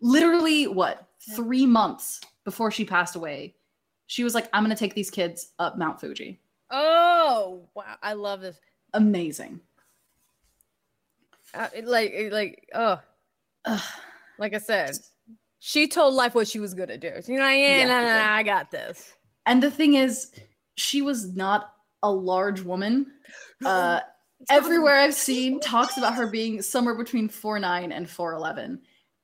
[0.01, 3.55] literally what three months before she passed away,
[4.07, 8.41] she was like, "I'm gonna take these kids up Mount Fuji." Oh wow, I love
[8.41, 8.59] this.
[8.95, 9.61] Amazing.
[11.53, 13.01] Uh, it- like, it- like, oh,
[13.67, 13.81] Ugh.
[14.39, 14.97] like I said,
[15.59, 17.13] she told life what she was gonna do.
[17.27, 19.13] You know, yeah, Yeah, nah, nah, nah, I got this.
[19.47, 20.33] And the thing is,
[20.77, 23.07] she was not a large woman.
[23.63, 24.01] Uh,
[24.49, 28.81] everywhere I've seen talks about her being somewhere between four nine and four eleven,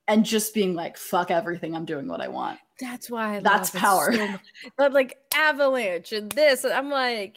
[0.09, 3.73] and just being like, "Fuck everything, I'm doing what I want." That's why I That's
[3.75, 4.13] love power.
[4.13, 4.29] so.
[4.77, 7.37] But like Avalanche and this, I'm like,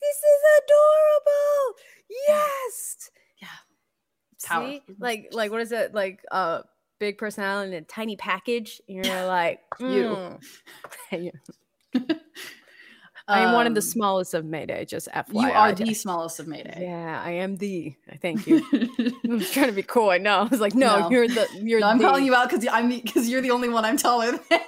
[0.00, 1.78] this is adorable.
[2.28, 3.10] Yes.
[3.42, 3.48] Yeah.
[4.42, 4.66] Power.
[4.70, 5.94] See, like, like what is it?
[5.94, 6.62] Like, uh,
[6.98, 8.80] big personality in a tiny package.
[8.88, 10.38] And you're like, You.
[13.30, 14.84] I am one of the Um, smallest of Mayday.
[14.84, 15.42] Just FYI.
[15.42, 16.78] You are the smallest of Mayday.
[16.82, 17.94] Yeah, I am the.
[18.22, 18.62] Thank you.
[18.72, 20.10] I was trying to be cool.
[20.10, 20.40] I know.
[20.40, 21.10] I was like, no, No.
[21.10, 21.46] you're the.
[21.62, 24.32] You're no, I'm calling you out because I'm because you're the only one I'm taller
[24.32, 24.60] than.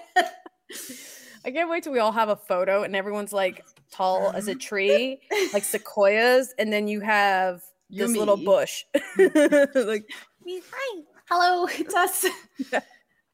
[1.45, 4.55] I can't wait till we all have a photo and everyone's like tall as a
[4.55, 5.21] tree,
[5.53, 8.45] like sequoias, and then you have You, this little me.
[8.45, 8.85] bush.
[9.19, 10.09] like,
[10.47, 12.27] Hi, hello, it's us.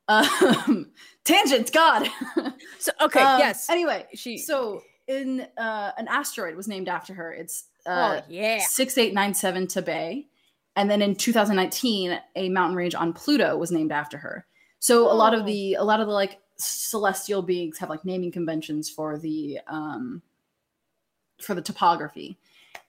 [0.09, 0.91] um,
[1.25, 2.09] tangent, God.
[2.79, 3.69] so okay, Um, yes.
[3.69, 4.39] Anyway, She.
[4.39, 7.33] so in uh, an asteroid was named after her.
[7.33, 8.59] It's uh, oh yeah.
[8.61, 10.27] 6897 Tabei.
[10.77, 14.47] And then in 2019, a mountain range on Pluto was named after her.
[14.79, 15.47] So a lot of Oh.
[15.47, 20.23] the a lot of the like celestial beings have like naming conventions for the um
[21.41, 22.39] for the topography.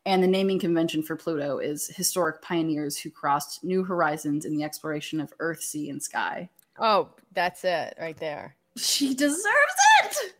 [0.05, 4.63] And the naming convention for Pluto is historic pioneers who crossed new horizons in the
[4.63, 6.49] exploration of earth, sea, and sky.
[6.79, 8.55] Oh, that's it right there.
[8.77, 9.43] She deserves
[10.03, 10.33] it.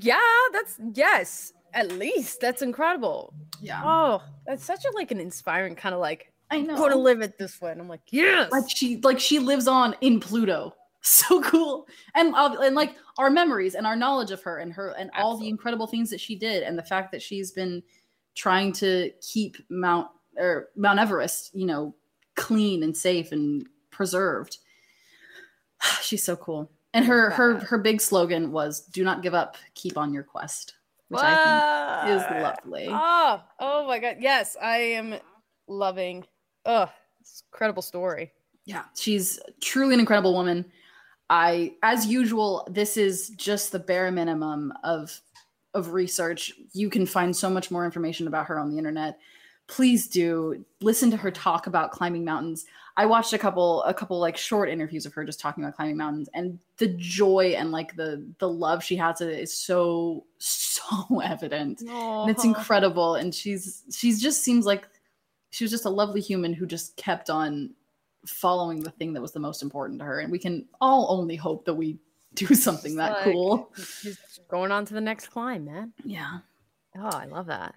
[0.00, 0.20] Yeah,
[0.52, 1.52] that's yes.
[1.74, 3.32] At least that's incredible.
[3.60, 3.80] Yeah.
[3.84, 6.76] Oh, that's such a like an inspiring kind of like I know.
[6.76, 7.72] going to live it this way.
[7.72, 8.52] And I'm like, yes.
[8.52, 10.74] like she like she lives on in Pluto.
[11.04, 11.88] So cool.
[12.14, 15.36] And uh, and like our memories and our knowledge of her and her and all
[15.36, 17.82] the incredible things that she did and the fact that she's been
[18.36, 21.96] trying to keep Mount or Mount Everest, you know,
[22.36, 24.58] clean and safe and preserved.
[26.02, 26.70] she's so cool.
[26.94, 30.74] And her her her big slogan was "Do not give up, keep on your quest,"
[31.08, 32.86] which I think is lovely.
[32.90, 34.16] Oh, oh my god.
[34.20, 35.14] Yes, I am
[35.68, 36.24] loving.
[36.66, 38.32] Oh, it's incredible story.
[38.66, 40.64] yeah she's truly an incredible woman
[41.30, 45.20] i as usual this is just the bare minimum of
[45.74, 49.18] of research you can find so much more information about her on the internet
[49.66, 54.18] please do listen to her talk about climbing mountains i watched a couple a couple
[54.18, 57.94] like short interviews of her just talking about climbing mountains and the joy and like
[57.96, 61.80] the the love she has it is so so evident.
[61.82, 63.14] And it's incredible.
[63.14, 64.88] And she's she's just seems like
[65.50, 67.74] she was just a lovely human who just kept on
[68.26, 70.20] following the thing that was the most important to her.
[70.20, 71.98] And we can all only hope that we
[72.34, 73.70] do something that Like- cool.
[73.76, 75.92] She's going on to the next climb, man.
[76.04, 76.38] yeah.
[76.96, 77.74] Oh, I love that.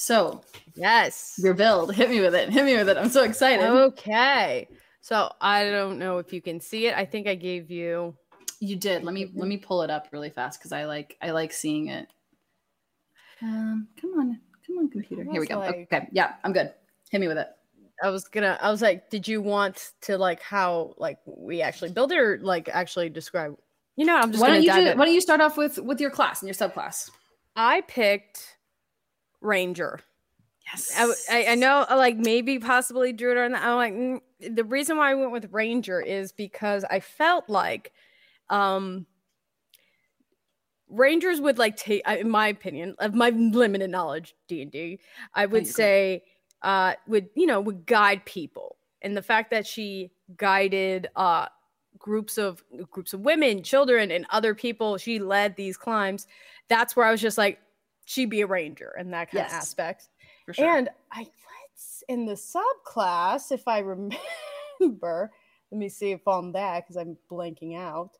[0.00, 0.40] So
[0.74, 1.38] Yes.
[1.42, 4.66] your build hit me with it hit me with it i'm so excited Okay.
[5.02, 6.94] So I don't know if you can see it.
[6.94, 8.14] I think I gave you.
[8.60, 11.30] you did let me let me pull it up really fast because i like i
[11.30, 12.06] like seeing it
[13.42, 16.72] um come on come on computer here we go like- okay yeah i'm good
[17.10, 17.48] hit me with it
[18.02, 18.58] I was gonna.
[18.62, 22.38] I was like, did you want to like how like we actually build it or
[22.40, 23.58] like actually describe?
[23.96, 26.00] You know, I'm just why don't you do, why don't you start off with with
[26.00, 27.10] your class and your subclass
[27.56, 28.56] I picked
[29.40, 30.00] Ranger.
[30.66, 30.92] yes
[31.30, 33.62] I, I, know, uh, like maybe possibly Druid or not.
[33.62, 34.20] I'm like mm,
[34.56, 37.92] the reason why I went with Ranger is because I felt like,
[38.48, 39.06] um,
[40.88, 44.98] Rangers would like take, in my opinion, of my limited knowledge D and D,
[45.34, 46.24] I would say,
[46.62, 51.46] uh, would you know would guide people, and the fact that she guided uh
[51.98, 56.26] groups of groups of women, children, and other people, she led these climbs.
[56.68, 57.60] That's where I was just like,
[58.10, 59.52] she'd be a ranger and that kind Yes.
[59.52, 60.08] of aspect.
[60.44, 63.78] for sure And I what's in the subclass, if I
[64.80, 65.30] remember,
[65.70, 68.10] let me see if on that because I'm blanking out.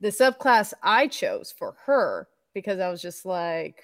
[0.00, 3.82] The subclass I chose for her because I was just like,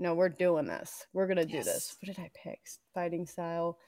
[0.00, 1.06] no, we're doing this.
[1.12, 1.66] We're gonna do Yes.
[1.66, 1.96] this.
[2.00, 2.60] What did I pick?
[2.94, 3.78] Fighting style.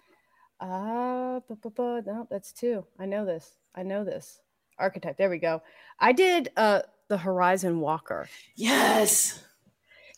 [0.60, 2.86] Uh, bu- bu- bu- no, that's two.
[2.98, 3.56] I know this.
[3.74, 4.40] I know this.
[4.78, 5.18] Architect.
[5.18, 5.62] There we go.
[5.98, 9.42] I did uh the Horizon Walker yes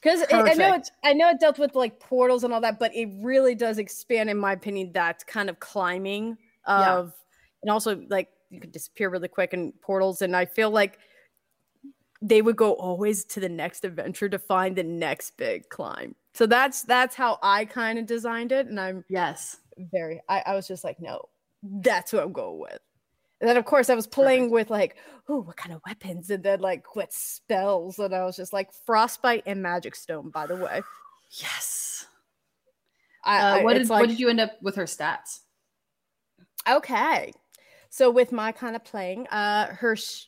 [0.07, 0.87] because I know Perfect.
[0.87, 0.91] it.
[1.05, 4.31] I know it dealt with like portals and all that, but it really does expand,
[4.31, 6.99] in my opinion, that kind of climbing Yeah.
[6.99, 7.13] of,
[7.63, 10.99] and also like you could disappear really quick in portals, and I feel like
[12.23, 16.15] they would go always to the next adventure to find the next big climb.
[16.35, 19.59] So that's that's how I kind of designed it, and I'm yes
[19.93, 20.21] very.
[20.29, 21.23] I, I was just like, no,
[21.63, 22.79] that's what I'm going with.
[23.41, 24.53] And then of course I was playing Perfect.
[24.53, 24.97] with like,
[25.29, 26.31] oh, what kind of weapons?
[26.31, 27.99] And then like what spells?
[27.99, 30.83] And I was just like frostbite and magic stone, by the way.
[31.31, 32.07] Yes.
[33.25, 35.41] I, uh, what did like, what did you end up with her stats?
[36.69, 37.33] Okay.
[37.91, 40.25] So with my kind of playing, uh her sh-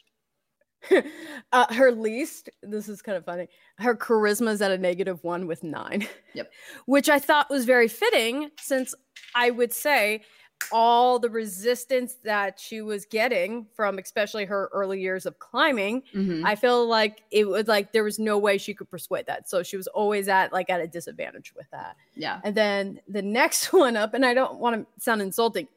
[1.53, 3.49] uh, her least, this is kind of funny.
[3.79, 6.07] Her charisma is at a negative one with nine.
[6.35, 6.51] Yep.
[6.87, 8.95] Which I thought was very fitting since
[9.35, 10.23] I would say
[10.71, 16.45] all the resistance that she was getting from especially her early years of climbing mm-hmm.
[16.45, 19.63] i feel like it was like there was no way she could persuade that so
[19.63, 23.73] she was always at like at a disadvantage with that yeah and then the next
[23.73, 25.69] one up and i don't want to sound insulting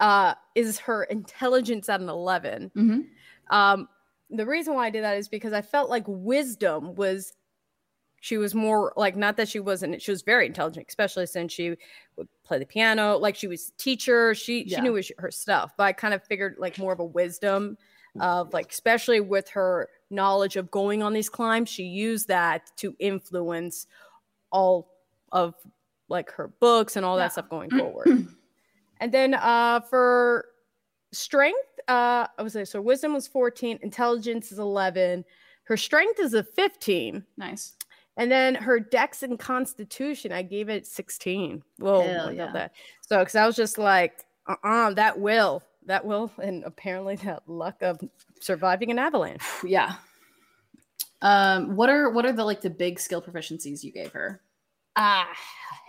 [0.00, 3.54] uh is her intelligence at an 11 mm-hmm.
[3.56, 3.88] um
[4.30, 7.32] the reason why I did that is because I felt like wisdom was
[8.20, 11.76] she was more like not that she wasn't she was very intelligent especially since she
[12.16, 14.76] would play the piano like she was teacher she yeah.
[14.76, 17.76] she knew her stuff but i kind of figured like more of a wisdom
[18.20, 22.96] of like especially with her knowledge of going on these climbs she used that to
[22.98, 23.86] influence
[24.50, 24.90] all
[25.30, 25.54] of
[26.08, 27.24] like her books and all yeah.
[27.24, 28.26] that stuff going forward
[29.00, 30.46] and then uh for
[31.12, 35.24] strength uh I was like, so wisdom was 14, intelligence is 11,
[35.68, 37.24] her strength is a 15.
[37.36, 37.76] Nice.
[38.18, 41.62] And then her dex and constitution, I gave it 16.
[41.78, 42.50] Whoa, Hell yeah.
[42.52, 42.72] that.
[43.00, 47.80] So because I was just like, uh-uh, that will, that will, and apparently that luck
[47.80, 48.00] of
[48.40, 49.44] surviving an avalanche.
[49.64, 49.94] yeah.
[51.22, 54.40] Um, what are what are the like the big skill proficiencies you gave her?
[54.94, 55.28] Ah,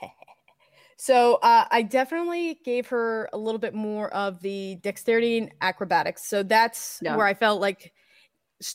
[0.98, 6.28] so uh, I definitely gave her a little bit more of the dexterity and acrobatics.
[6.28, 7.16] So that's yeah.
[7.16, 7.94] where I felt like,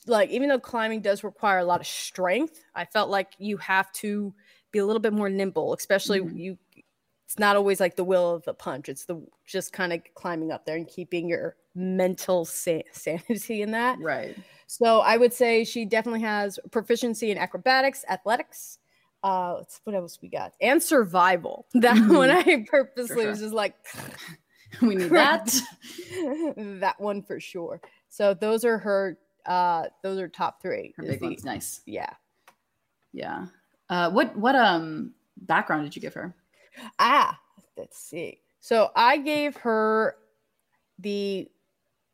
[0.07, 3.93] like even though climbing does require a lot of strength, I felt like you have
[3.93, 4.35] to
[4.73, 6.37] be a little bit more nimble, especially mm-hmm.
[6.37, 6.59] you.
[7.27, 8.89] It's not always like the will of the punch.
[8.89, 13.71] It's the just kind of climbing up there and keeping your mental sa- sanity in
[13.73, 13.99] that.
[14.01, 14.37] Right.
[14.67, 18.79] So I would say she definitely has proficiency in acrobatics, athletics,
[19.25, 22.15] uh let's what else we got and survival that mm-hmm.
[22.15, 23.31] one i purposely sure.
[23.31, 23.75] was just like
[24.83, 25.53] we need that
[26.57, 31.21] that one for sure so those are her uh those are top three her big
[31.21, 32.11] the, ones nice yeah
[33.13, 33.47] yeah
[33.91, 36.35] uh what what um background did you give her
[36.99, 37.39] ah
[37.77, 40.17] let's see so i gave her
[40.99, 41.49] the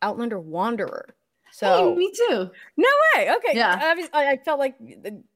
[0.03, 1.15] outlander wanderer
[1.53, 2.51] so hey, me too.
[2.77, 3.31] No way.
[3.37, 3.57] Okay.
[3.57, 3.79] Yeah.
[4.13, 4.77] I, I felt like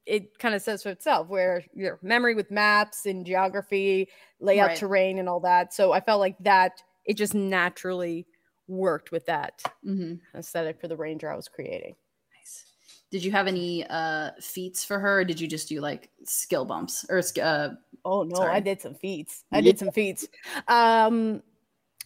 [0.05, 4.77] it kind of says for itself, where your memory with maps and geography, layout, right.
[4.77, 5.73] terrain, and all that.
[5.73, 8.25] So I felt like that it just naturally
[8.67, 10.15] worked with that mm-hmm.
[10.37, 11.95] aesthetic for the ranger I was creating.
[12.37, 12.65] Nice.
[13.11, 15.23] Did you have any uh feats for her?
[15.23, 17.69] did you just do like skill bumps or uh?
[18.03, 18.53] Oh no, sorry.
[18.53, 19.43] I did some feats.
[19.51, 20.27] I did some feats.
[20.67, 21.41] Um,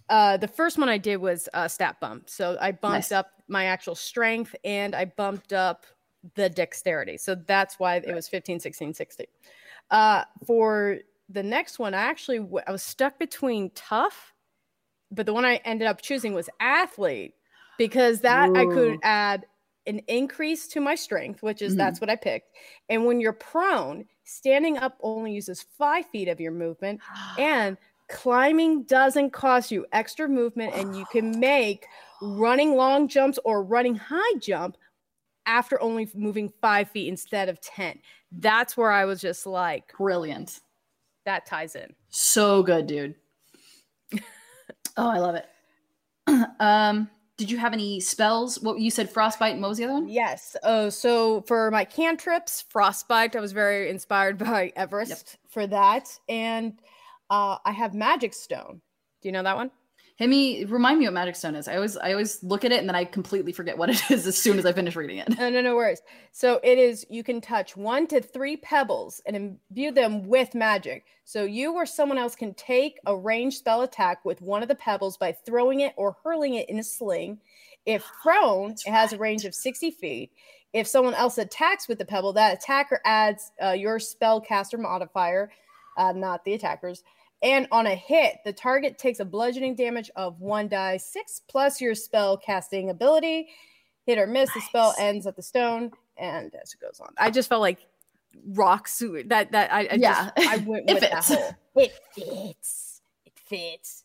[0.09, 2.29] uh, the first one I did was a uh, stat bump.
[2.29, 3.11] So I bumped nice.
[3.11, 5.85] up my actual strength and I bumped up
[6.35, 7.17] the dexterity.
[7.17, 9.27] So that's why it was 15, 16, 16.
[9.91, 14.33] Uh, for the next one, I actually I was stuck between tough,
[15.11, 17.33] but the one I ended up choosing was athlete
[17.77, 18.55] because that Ooh.
[18.55, 19.45] I could add
[19.87, 21.79] an increase to my strength, which is mm-hmm.
[21.79, 22.51] that's what I picked.
[22.89, 27.01] And when you're prone, standing up only uses five feet of your movement,
[27.37, 27.77] and
[28.09, 31.85] climbing doesn't cost you extra movement and you can make
[32.21, 34.77] running long jumps or running high jump
[35.45, 37.99] after only moving five feet instead of 10.
[38.31, 40.59] That's where I was just like, brilliant.
[41.25, 41.93] That ties in.
[42.09, 43.15] So good, dude.
[44.99, 45.47] Oh, I love it.
[46.59, 48.59] um, did you have any spells?
[48.59, 50.09] What you said, frostbite, and what was the other one?
[50.09, 50.57] Yes.
[50.63, 55.51] Oh, so for my cantrips, frostbite, I was very inspired by Everest yep.
[55.51, 56.09] for that.
[56.27, 56.79] And
[57.29, 58.81] uh, I have Magic Stone.
[59.21, 59.71] Do you know that one?
[60.27, 61.69] Me, remind me what Magic Stone is.
[61.69, 64.27] I always, I always look at it and then I completely forget what it is
[64.27, 65.37] as soon as I finish reading it.
[65.37, 66.01] No, no, no worries.
[66.33, 67.05] So it is.
[67.09, 71.05] You can touch one to three pebbles and imbue them with magic.
[71.23, 74.75] So you or someone else can take a ranged spell attack with one of the
[74.75, 77.39] pebbles by throwing it or hurling it in a sling.
[77.85, 80.31] If prone, it has a range of sixty feet.
[80.73, 85.49] If someone else attacks with the pebble, that attacker adds uh, your spellcaster modifier,
[85.97, 87.03] uh, not the attackers
[87.41, 91.79] and on a hit, the target takes a bludgeoning damage of one die six plus
[91.79, 93.49] your spell casting ability.
[94.05, 94.55] Hit or miss, nice.
[94.55, 97.13] the spell ends at the stone, and as it goes on.
[97.17, 97.79] I just felt like
[98.53, 100.31] rocks that that I, I yeah.
[100.37, 101.55] Just, I went with that whole.
[101.75, 103.01] It fits.
[103.25, 104.03] It fits.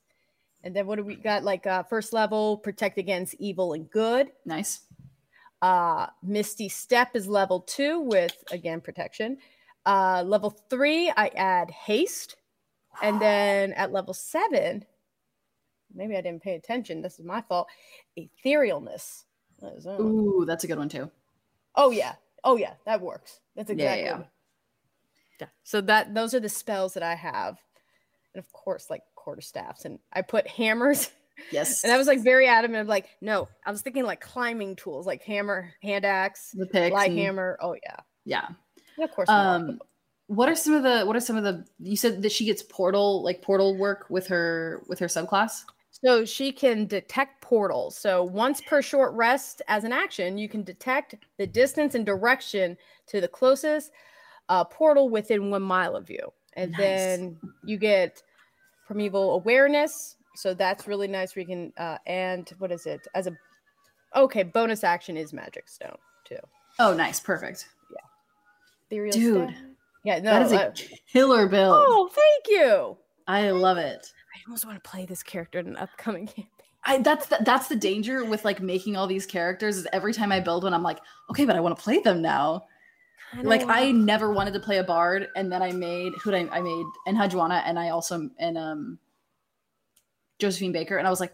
[0.62, 1.42] And then what do we got?
[1.42, 4.30] Like uh first level protect against evil and good.
[4.44, 4.82] Nice.
[5.60, 9.38] Uh misty step is level two with again protection.
[9.86, 12.36] Uh level three i add haste
[13.02, 14.84] and then at level seven,
[15.94, 17.02] maybe I didn't pay attention.
[17.02, 17.68] This is my fault.
[18.18, 19.24] Etherealness.
[19.60, 19.86] What is?
[19.86, 21.10] Ooh, that's a good one too.
[21.74, 22.14] Oh yeah.
[22.42, 23.40] Oh yeah, that works.
[23.56, 24.04] That's exactly.
[24.04, 24.18] yeah.
[24.18, 24.28] what-
[25.40, 25.46] Yeah.
[25.62, 27.58] So that those are the spells that I have.
[28.34, 29.84] And of course, like quarterstaffs.
[29.84, 31.10] And I put hammers.
[31.50, 31.82] Yes.
[31.84, 35.06] And I was like very adamant of like, no, I was thinking like climbing tools,
[35.06, 36.92] like hammer, hand axe, the picks.
[36.92, 37.58] light and- hammer.
[37.60, 37.96] Oh yeah.
[38.24, 38.48] Yeah.
[38.96, 39.28] Yeah, of course.
[39.28, 39.80] Um, them.
[40.26, 42.62] What are some of the what are some of the you said that she gets
[42.62, 45.64] portal like portal work with her with her subclass?
[45.90, 47.96] So she can detect portals.
[47.96, 52.76] So once per short rest as an action, you can detect the distance and direction
[53.06, 53.92] to the closest
[54.48, 56.32] uh, portal within one mile of you.
[56.54, 56.78] And Nice.
[56.78, 58.22] then you get
[58.86, 60.16] primeval awareness.
[60.36, 61.36] So that's really nice.
[61.36, 63.36] We can uh, and what is it as a
[64.16, 66.38] okay bonus action is magic stone too.
[66.78, 67.68] Oh, nice, perfect.
[68.90, 69.62] Ethereal Dude, staff.
[70.04, 70.72] Yeah, no, that is a uh,
[71.10, 71.76] killer build.
[71.76, 72.96] oh, thank you.
[73.26, 74.06] I love it.
[74.34, 76.48] I almost want to play this character in an upcoming campaign.
[76.84, 80.30] I that's the, that's the danger with like making all these characters is every time
[80.30, 80.98] I build one I'm like,
[81.30, 82.64] okay, but I want to play them now.
[83.42, 86.58] Like I never wanted to play a bard, and then I made who did I,
[86.58, 88.98] I made and Hajuana, and I also and um
[90.38, 91.32] Josephine Baker, and I was like,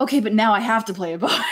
[0.00, 1.44] okay, but now I have to play a bard.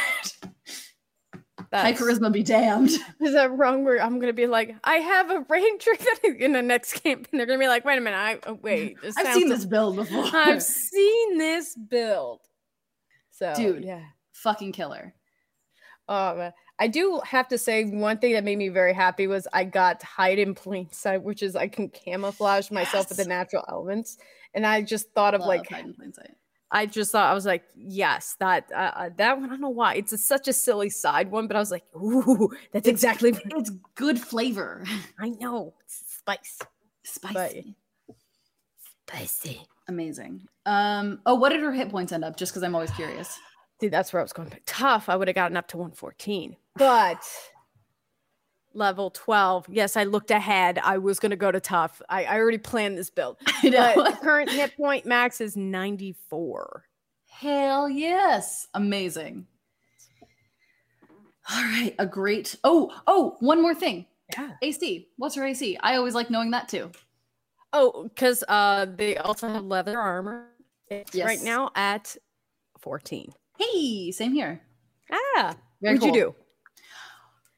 [1.73, 2.91] High charisma be damned.
[3.21, 3.85] Is that wrong?
[3.85, 7.29] Where I'm gonna be like, I have a ranger that is in the next camp,
[7.31, 9.01] and They're gonna be like, wait a minute, I oh, wait.
[9.03, 10.25] This I've seen this build before.
[10.33, 12.41] I've seen this build.
[13.31, 13.85] So, Dude.
[13.85, 14.03] yeah.
[14.33, 15.15] Fucking killer.
[16.09, 16.53] Oh man.
[16.79, 20.03] I do have to say one thing that made me very happy was I got
[20.03, 24.19] hide in plain sight, which is I can camouflage myself with the natural elements.
[24.53, 26.35] And I just thought of Love like hide in plain sight.
[26.71, 29.47] I just thought I was like, yes, that uh, uh, that one.
[29.47, 31.85] I don't know why it's a, such a silly side one, but I was like,
[31.95, 33.35] ooh, that's exactly.
[33.53, 34.85] It's good flavor.
[35.21, 36.59] I know it's spice,
[37.05, 37.77] Spicy.
[39.09, 39.63] spicy.
[39.89, 40.43] Amazing.
[40.67, 41.21] Um.
[41.27, 42.37] Oh, what did her hit points end up?
[42.37, 43.39] Just because I'm always curious.
[43.79, 44.51] Dude, that's where I was going.
[44.67, 46.57] Tough, I would have gotten up to 114.
[46.77, 47.23] But
[48.77, 50.79] level 12, yes, I looked ahead.
[50.83, 52.01] I was going to go to tough.
[52.09, 53.39] I, I already planned this build.
[53.47, 53.93] I know.
[53.97, 56.85] But current hit point max is 94.
[57.29, 58.69] Hell yes.
[58.75, 59.47] Amazing.
[61.51, 61.95] All right.
[61.99, 62.57] A great.
[62.65, 64.07] Oh, oh, one more thing.
[64.33, 64.53] Yeah.
[64.63, 65.09] AC.
[65.17, 65.79] What's her AC?
[65.83, 66.91] I always like knowing that too.
[67.73, 70.49] Oh, because uh, they also have leather armor.
[70.89, 72.17] It's right now at
[72.81, 73.33] 14.
[73.59, 74.61] Hey, same here.
[75.11, 76.35] Ah, Very what'd you do?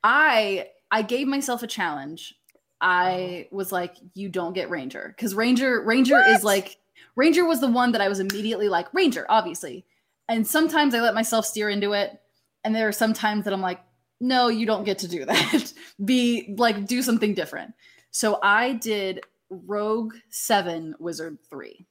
[0.02, 2.34] I I gave myself a challenge.
[2.80, 6.76] I was like, you don't get Ranger because Ranger Ranger is like
[7.16, 9.84] Ranger was the one that I was immediately like Ranger, obviously.
[10.28, 12.20] And sometimes I let myself steer into it,
[12.62, 13.80] and there are some times that I'm like,
[14.20, 15.72] no, you don't get to do that.
[16.04, 17.74] Be like, do something different.
[18.10, 21.86] So I did Rogue Seven, Wizard Three.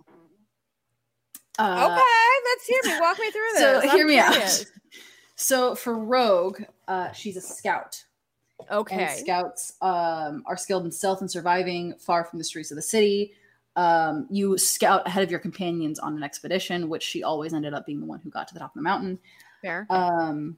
[1.60, 2.04] Uh, okay,
[2.46, 3.00] let's hear me.
[3.02, 3.60] Walk me through this.
[3.62, 4.62] So I'm hear me curious.
[4.62, 4.68] out.
[5.36, 8.04] So for Rogue, uh, she's a scout.
[8.60, 9.16] And Okay.
[9.20, 13.34] scouts um, are skilled in stealth and surviving far from the streets of the city.
[13.76, 17.86] Um, you scout ahead of your companions on an expedition, which she always ended up
[17.86, 19.20] being the one who got to the top of the mountain.
[19.62, 19.86] Fair.
[19.90, 20.58] Um,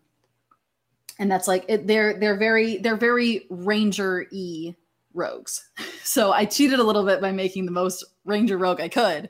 [1.20, 4.76] and that's like it, they're they're very they're very ranger y
[5.14, 5.70] rogues.
[6.02, 9.30] So I cheated a little bit by making the most ranger rogue I could,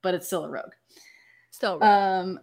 [0.00, 0.72] but it's still a rogue.
[1.50, 1.84] Still.
[1.84, 2.40] Um,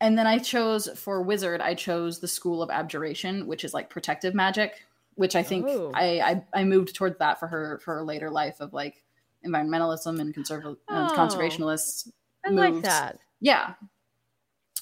[0.00, 3.90] and then I chose for wizard, I chose the school of abjuration, which is like
[3.90, 4.84] protective magic,
[5.16, 5.90] which I think Oh.
[5.94, 6.20] I,
[6.54, 9.02] I I moved towards that for her for her later life of like
[9.46, 11.14] environmentalism and conserv- Oh.
[11.16, 12.10] conservationists.
[12.44, 13.18] I like that.
[13.40, 13.74] Yeah.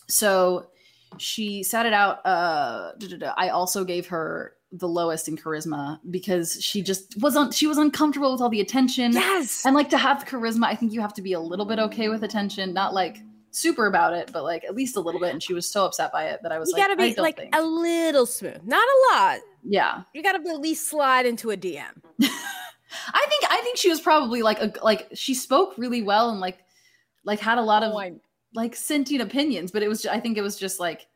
[0.08, 0.66] So
[1.18, 2.24] she sat it out.
[2.26, 2.92] Uh.
[3.36, 7.54] I also gave her the lowest in charisma because she just wasn't.
[7.54, 9.12] She was uncomfortable with all the attention.
[9.12, 9.64] Yes.
[9.64, 12.08] And like to have charisma, I think you have to be a little bit okay
[12.08, 13.18] with attention, not like
[13.58, 15.32] super about it, but like at least a little bit.
[15.32, 17.36] And she was so upset by it that I was you like, gotta be like
[17.36, 17.54] think.
[17.54, 19.40] a little smooth, not a lot.
[19.64, 20.02] yeah.
[20.14, 21.84] You gotta at least slide into a DM.
[22.20, 26.40] I think I think she was probably like a like she spoke really well and
[26.40, 26.58] like
[27.24, 28.18] like had a lot of Oh,
[28.54, 31.06] like sentient opinions, but it was I think it was just like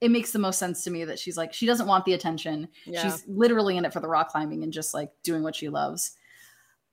[0.00, 2.66] it makes the most sense to me that she's like she doesn't want the attention.
[2.86, 3.02] yeah.
[3.02, 6.16] She's literally in it for the rock climbing and just like doing what she loves.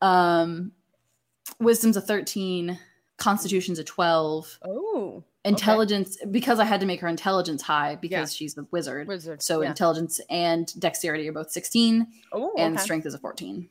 [0.01, 0.73] Um
[1.59, 2.77] wisdom's a 13,
[3.19, 8.57] constitution's a 12, oh, intelligence because I had to make her intelligence high because she's
[8.57, 9.07] a wizard.
[9.07, 9.41] wizard.
[9.41, 9.69] So yeah.
[9.69, 12.83] intelligence and dexterity are both 16 oh, and okay.
[12.83, 13.69] strength is a 14.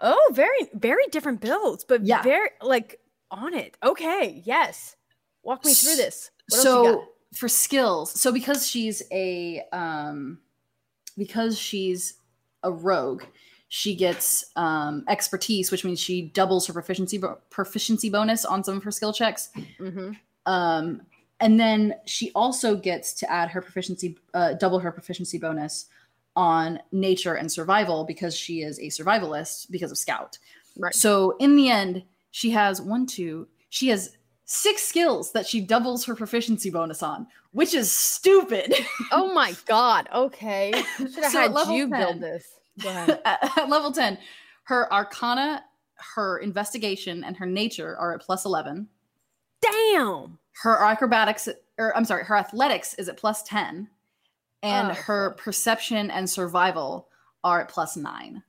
[0.00, 2.22] Oh, very, very different builds, but Yeah.
[2.22, 3.00] very like
[3.30, 3.76] on it.
[3.82, 4.96] Okay, yes.
[5.42, 6.30] Walk me through this.
[6.48, 10.38] What so for skills so because she's a um
[11.18, 12.14] because she's
[12.62, 13.24] a rogue
[13.76, 18.76] she gets um expertise which means she doubles her proficiency bo- proficiency bonus on some
[18.76, 19.50] of her skill checks
[19.80, 20.12] Mm-hmm.
[20.46, 21.02] Um,
[21.40, 25.86] and then she also gets to add her proficiency, uh, double her proficiency bonus
[26.36, 30.38] on nature and survival because she is a survivalist because of scout.
[30.78, 30.94] Right.
[30.94, 36.04] So in the end, she has one, two, she has six skills that she doubles
[36.04, 38.74] her proficiency bonus on, which is stupid.
[39.12, 40.08] Oh my god.
[40.14, 40.72] Okay.
[40.96, 42.46] Should have So had you 10 build this.
[42.84, 44.18] At at level 10,
[44.64, 45.64] her arcana,
[46.14, 48.88] her investigation, and her nature are at plus 11.
[49.60, 50.38] Damn.
[50.62, 51.48] Her acrobatics,
[51.78, 53.88] or I'm sorry, her athletics is at plus 10.
[54.62, 55.38] And Oh, her fuck.
[55.38, 57.08] perception and survival
[57.44, 58.42] are at plus 9.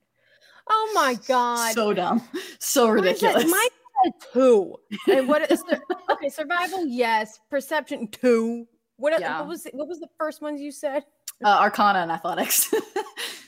[0.69, 1.73] Oh my god.
[1.75, 2.21] So dumb.
[2.59, 3.43] So ridiculous.
[3.43, 4.75] Said two.
[5.07, 5.79] And what is the
[6.11, 6.29] okay?
[6.29, 7.39] Survival, yes.
[7.49, 8.67] Perception, two.
[8.97, 9.39] What, Yeah.
[9.41, 11.03] what was what was the first ones you said?
[11.43, 12.73] uh, arcana and athletics.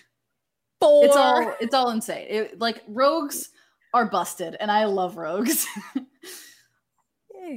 [0.79, 1.05] Four.
[1.05, 2.27] it's all it's all insane.
[2.29, 3.49] It, like rogues
[3.93, 5.65] are busted, and I love rogues.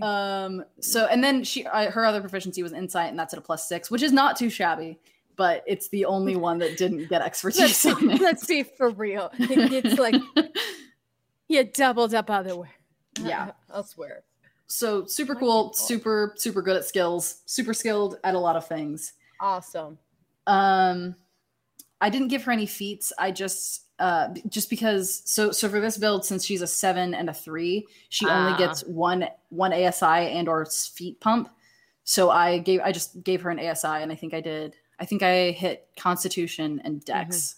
[0.02, 0.64] Um.
[0.80, 3.68] So and then she uh, her other proficiency was insight, and that's at a plus
[3.68, 5.00] six, which is not too shabby.
[5.36, 8.20] But it's the only one that didn't get expertise let's, on it.
[8.20, 9.30] let's be for real.
[9.38, 10.14] It gets like
[11.48, 12.70] you doubled up otherwhere.
[13.20, 13.52] Yeah.
[13.74, 14.22] I'll swear.
[14.66, 19.14] so super cool, super super good at skills, super skilled at a lot of things.
[19.40, 19.98] Awesome.
[20.46, 21.16] Um,
[22.00, 23.12] I didn't give her any feats.
[23.18, 27.28] I just uh just because so so for this build, since she's a seven and
[27.28, 28.56] a three, she only Ah.
[28.58, 31.48] gets one one ASI and or feat pump.
[32.04, 34.74] So I gave I just gave her an ASI, and I think I did.
[34.98, 37.56] I think I hit Constitution and Dex.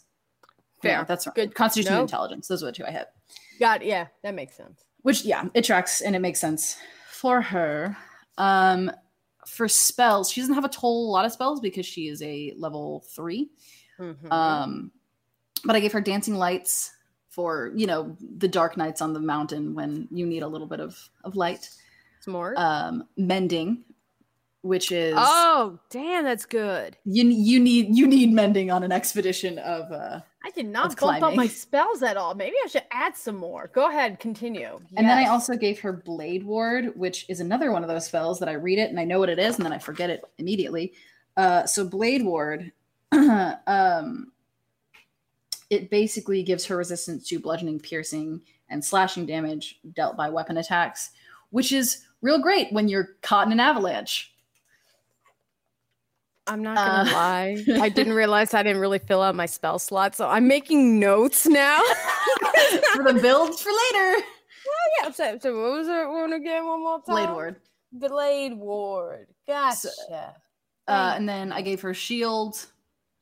[0.84, 1.04] Yeah, Fair.
[1.06, 1.34] that's right.
[1.36, 1.54] Good.
[1.54, 2.02] Constitution and No.
[2.02, 2.48] Intelligence.
[2.48, 3.06] Those are the two I hit.
[3.60, 4.84] Got yeah, that makes sense.
[5.02, 6.76] Which yeah, it tracks and it makes sense
[7.10, 7.96] for her.
[8.38, 8.90] Um,
[9.46, 13.04] for spells, she doesn't have a whole lot of spells because she is a level
[13.14, 13.50] three.
[13.98, 14.32] Mhm.
[14.32, 14.92] Um,
[15.64, 16.92] but I gave her dancing lights
[17.30, 20.80] for you know the dark nights on the mountain when you need a little bit
[20.80, 21.70] of of light.
[22.20, 22.56] Smart.
[22.56, 23.84] Um, mending,
[24.62, 26.96] which is oh, damn, that's good.
[27.04, 31.22] you you need you need mending on an expedition of uh I did not bump
[31.22, 32.34] up my spells at all.
[32.34, 33.70] Maybe I should add some more.
[33.72, 34.80] Go ahead, continue.
[34.96, 38.40] And then I also gave her Blade Ward, which is another one of those spells
[38.40, 40.24] that I read it and I know what it is, and then I forget it
[40.38, 40.94] immediately.
[41.36, 42.72] Uh, so Blade Ward,
[43.66, 44.32] um,
[45.70, 51.10] it basically gives her resistance to bludgeoning, piercing, and slashing damage dealt by weapon attacks,
[51.50, 54.32] which is real great when you're caught in an avalanche.
[56.46, 57.64] I'm not gonna Uh, lie.
[57.80, 61.46] I didn't realize I didn't really fill out my spell slot, so I'm making notes
[61.46, 61.80] now.
[62.94, 64.24] for the builds for later.
[65.02, 66.66] yeah, so, so what was it one again?
[66.66, 67.14] One more time.
[67.14, 67.56] Blade Ward.
[67.92, 69.26] Blade Ward.
[69.46, 69.76] Gotcha.
[69.76, 70.30] So-
[70.88, 72.66] Uh, and then I gave her shield,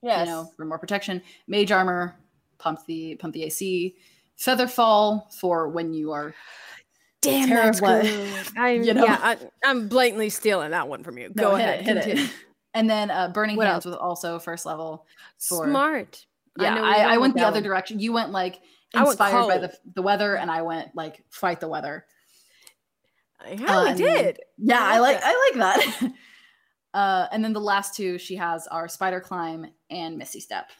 [0.02, 0.26] yes.
[0.26, 1.22] you know, for more protection.
[1.48, 2.16] Mage armor,
[2.58, 3.96] pump the pump the AC.
[4.36, 6.34] Feather fall for when you are
[7.20, 8.48] Damn, that's of what- good.
[8.56, 9.04] I, you know?
[9.04, 11.28] Yeah, I, I'm blatantly stealing that one from you.
[11.34, 11.80] No, Go ahead.
[11.86, 12.30] it, hit it.
[12.72, 13.92] And then uh, burning What hands else?
[13.92, 15.04] was also first level.
[15.38, 16.24] For- Smart.
[16.58, 17.62] Yeah, know I, I, went the other one.
[17.62, 18.00] direction.
[18.00, 18.60] You went like
[18.94, 22.04] I inspired by the the weather, and I went like fight the weather.
[23.40, 24.38] I Uh, then- did.
[24.58, 26.12] Yeah, I I like I like that.
[26.94, 30.70] uh, and then the last two she has are spider climb and misty step.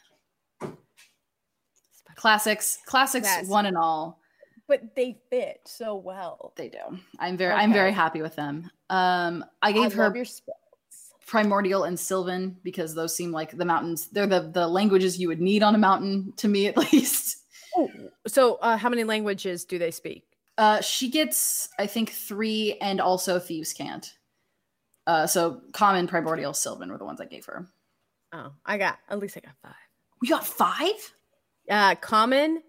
[2.16, 4.20] Classics, classics, one and all.
[4.66, 6.52] But they fit so well.
[6.56, 6.98] They do.
[7.18, 8.70] I'm very, I'm very happy with them.
[8.88, 10.26] Um, I I gave her your
[11.26, 14.08] primordial and sylvan because those seem like the mountains.
[14.08, 17.38] They're the the languages you would need on a mountain to me at least.
[17.76, 17.88] Oh,
[18.26, 20.24] so uh, how many languages do they speak?
[20.58, 24.14] Uh, she gets, I think, three, and also thieves cant.
[25.07, 27.66] Uh, so common, primordial, sylvan were the ones I gave her.
[28.32, 29.74] Oh, I got at least I got five.
[30.20, 31.12] We got five.
[31.68, 32.62] Uh, common,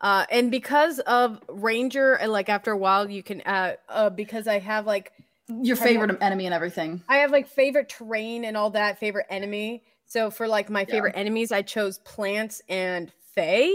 [0.00, 4.46] uh, and because of ranger, and like after a while, you can uh, uh, because
[4.46, 5.12] I have like
[5.48, 7.02] Your favorite enemy and everything.
[7.08, 9.84] I have like favorite terrain and all that, favorite enemy.
[10.06, 10.86] So for like my Yeah.
[10.86, 13.70] favorite enemies, I chose plants and fae.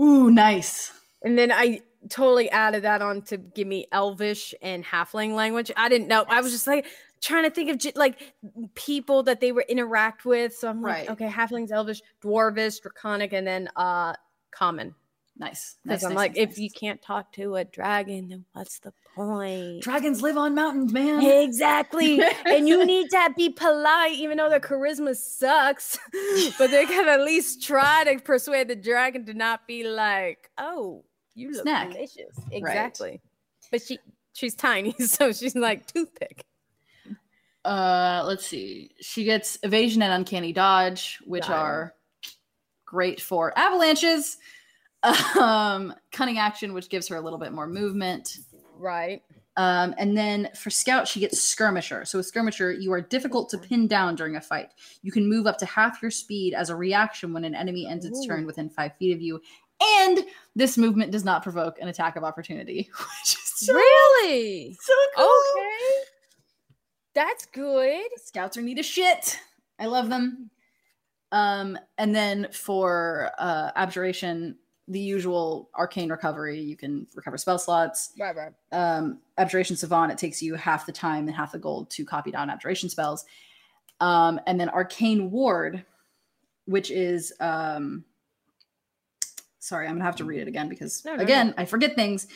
[0.00, 0.92] Ooh, nice.
[1.22, 5.70] And then I totally added that on to give me elvish and halfling language.
[5.76, 6.24] I didn't know.
[6.28, 6.86] I was just like
[7.20, 8.34] trying to think of like
[8.74, 10.54] people that they would interact with.
[10.54, 11.10] So I'm like, Right.
[11.10, 14.14] okay, halflings, elvish, dwarvish, draconic, and then uh
[14.50, 14.94] common.
[15.36, 15.76] Nice.
[15.82, 16.04] Because Nice.
[16.04, 19.82] I'm nice, like, nice, if you can't talk to a dragon, then what's the point?
[19.82, 21.24] dragons live on mountains, man.
[21.24, 22.20] Exactly.
[22.46, 25.98] and you need to be polite, even though their charisma sucks.
[26.58, 31.04] but they can at least try to persuade the dragon to not be like, oh,
[31.34, 31.92] you look Snack.
[31.92, 32.38] delicious.
[32.50, 33.20] Exactly.
[33.70, 33.98] But she
[34.32, 36.44] she's tiny, so she's like toothpick.
[37.64, 38.90] Uh, let's see.
[39.00, 41.56] She gets evasion and uncanny dodge, which Got it.
[41.56, 41.94] are
[42.84, 44.38] great for avalanches.
[45.38, 48.38] Um, cunning action, which gives her a little bit more movement.
[48.78, 49.22] Right.
[49.56, 52.06] Um, and then for Scout, she gets Skirmisher.
[52.06, 54.70] So, a Skirmisher, you are difficult to pin down during a fight.
[55.02, 58.04] You can move up to half your speed as a reaction when an enemy ends
[58.04, 58.28] its Ooh.
[58.28, 59.40] turn within five feet of you.
[59.82, 64.76] And this movement does not provoke an attack of opportunity, which is so, really?
[64.80, 65.28] so cool.
[65.56, 66.04] Okay.
[67.14, 68.06] That's good.
[68.16, 69.38] Scouts are neat as shit.
[69.78, 70.50] I love them.
[71.32, 74.56] Um, and then for uh, abjuration,
[74.86, 78.12] the usual arcane recovery, you can recover spell slots.
[78.18, 78.52] Right, right.
[78.70, 82.30] Um, abjuration savant, it takes you half the time and half the gold to copy
[82.30, 83.24] down abjuration spells.
[84.00, 85.84] Um, and then arcane ward,
[86.66, 88.04] which is um,
[89.64, 92.26] sorry, I'm gonna have to read it again because No, no, again, I forget things.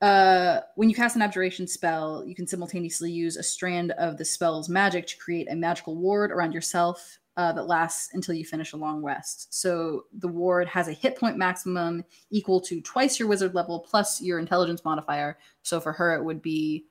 [0.00, 4.24] Uh, when you cast an abjuration spell, you can simultaneously use a strand of the
[4.24, 8.72] spell's magic to create a magical ward around yourself uh, that lasts until you finish
[8.74, 9.52] a long rest.
[9.52, 14.20] So the ward has a hit point maximum equal to twice your wizard level plus
[14.22, 15.36] your intelligence modifier.
[15.62, 16.84] So for her, it would be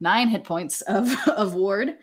[0.00, 1.96] nine hit points of, of ward.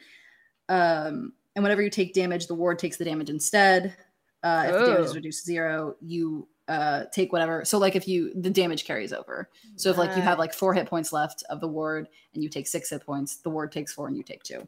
[0.67, 3.95] Um, and whenever you take damage, the ward takes the damage instead.
[4.43, 5.15] Uh, if the damage is Oh.
[5.15, 7.65] reduced to zero, you uh, take whatever.
[7.65, 9.49] So like if you the damage carries over.
[9.75, 12.47] So if like you have like four hit points left of the ward and you
[12.49, 14.67] take six hit points, the ward takes four and you take two.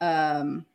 [0.00, 0.66] Um,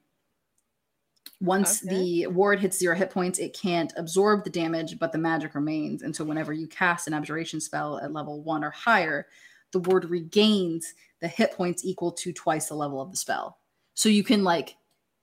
[1.42, 2.24] once Okay.
[2.24, 6.04] the ward hits zero hit points, it can't absorb the damage, but the magic remains.
[6.04, 9.28] And so whenever you cast an abjuration spell at level one or higher,
[9.72, 13.60] the ward regains the hit points equal to twice the level of the spell.
[13.94, 14.76] So you can like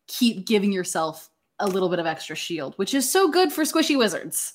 [0.08, 3.96] keep giving yourself a little bit of extra shield, which is so good for squishy
[3.96, 4.54] wizards.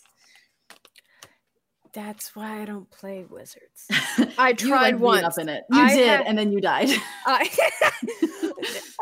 [1.93, 3.87] That's why I don't play wizards.
[4.37, 5.23] I You, tried like, beat once.
[5.25, 5.63] up in it.
[5.69, 6.89] You I did, have- and then you died.
[7.25, 7.49] I,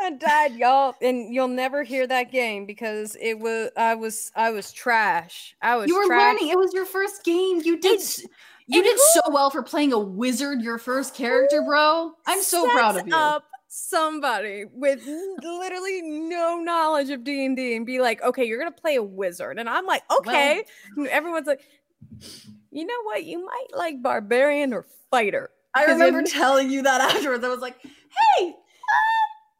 [0.00, 4.50] I died, y'all, and you'll never hear that game because it was I was I
[4.50, 5.54] was trash.
[5.62, 6.34] I was you were trash.
[6.40, 6.48] learning.
[6.52, 7.60] It was your first game.
[7.64, 7.92] You did.
[7.92, 8.24] And- s-
[8.66, 10.60] you and did who- so well for playing a wizard.
[10.60, 12.12] Your first character, bro.
[12.26, 13.14] I'm so proud of you.
[13.14, 18.58] Up somebody with literally no knowledge of D and D and be like, okay, you're
[18.58, 20.64] gonna play a wizard, and I'm like, okay.
[20.96, 21.60] And everyone's like,
[22.70, 23.24] you know what?
[23.24, 25.50] You might like barbarian or fighter.
[25.74, 27.44] I remember in- telling you that afterwards.
[27.44, 28.52] I was like, "Hey, you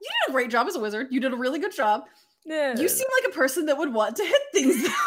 [0.03, 1.09] did a great job as a wizard.
[1.11, 2.03] You did a really good job.
[2.45, 2.77] Yeah.
[2.79, 4.89] You seem like a person that would want to hit things."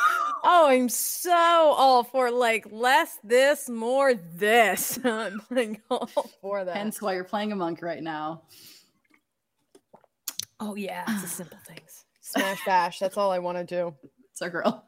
[0.45, 4.99] Oh, I'm so all for like less this, more this.
[5.05, 6.09] I'm like all
[6.41, 6.75] for that.
[6.75, 8.41] Hence why you're playing a monk right now.
[10.59, 12.03] oh yeah, it's the simple things.
[12.19, 12.99] Smash dash.
[12.99, 13.95] That's all I want to do.
[14.33, 14.83] It's our girl.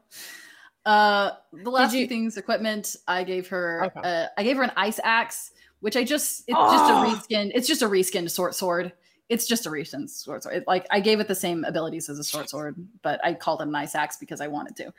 [0.86, 2.96] Uh, the last you- few things, equipment.
[3.08, 3.86] I gave her.
[3.86, 4.00] Okay.
[4.04, 7.06] Uh, I gave her an ice axe, which I just it's just a Oh!
[7.16, 7.52] reskin.
[7.56, 8.94] It's just a reskinned short sword.
[9.28, 10.58] It's just a reskinned short sword.
[10.58, 13.62] It, like I gave it the same abilities as a short sword, but I called
[13.62, 14.94] it an ice axe because I wanted to.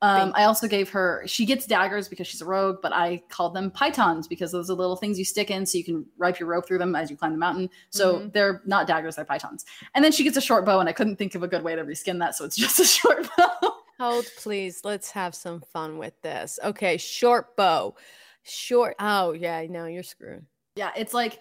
[0.00, 1.22] Um, I also gave her.
[1.26, 4.72] She gets daggers because she's a rogue, but I called them pitons because those are
[4.74, 7.18] little things you stick in so you can ripe your rope through them as you
[7.18, 7.68] climb the mountain.
[7.90, 8.32] So Mhm.
[8.32, 9.66] they're not daggers; they're pitons.
[9.94, 11.76] And then she gets a short bow, and I couldn't think of a good way
[11.76, 13.74] to reskin that, so it's just a short bow.
[13.98, 14.80] Hold, please.
[14.84, 16.58] Let's have some fun with this.
[16.62, 17.94] Okay, short bow.
[18.42, 18.94] Short.
[18.98, 20.44] Oh yeah, no, you're screwed.
[20.76, 21.40] Yeah, it's like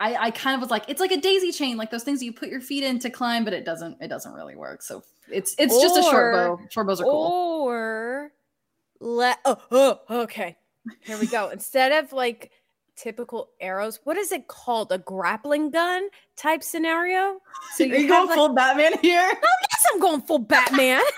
[0.00, 2.32] I, I kind of was like, it's like a daisy chain, like those things you
[2.32, 4.82] put your feet in to climb, but it doesn't it doesn't really work.
[4.82, 6.60] So it's it's just a short bow.
[6.70, 7.62] Short bows are cool.
[7.64, 8.32] Or
[9.00, 9.38] let.
[9.44, 10.56] Oh, oh, okay.
[11.04, 11.48] Here we go.
[11.52, 12.50] Instead of like
[12.96, 14.90] typical arrows, what is it called?
[14.90, 17.38] A grappling gun type scenario.
[17.76, 19.32] So Are you you going like- full Batman here?
[19.42, 21.02] Oh, yes, I'm going full Batman.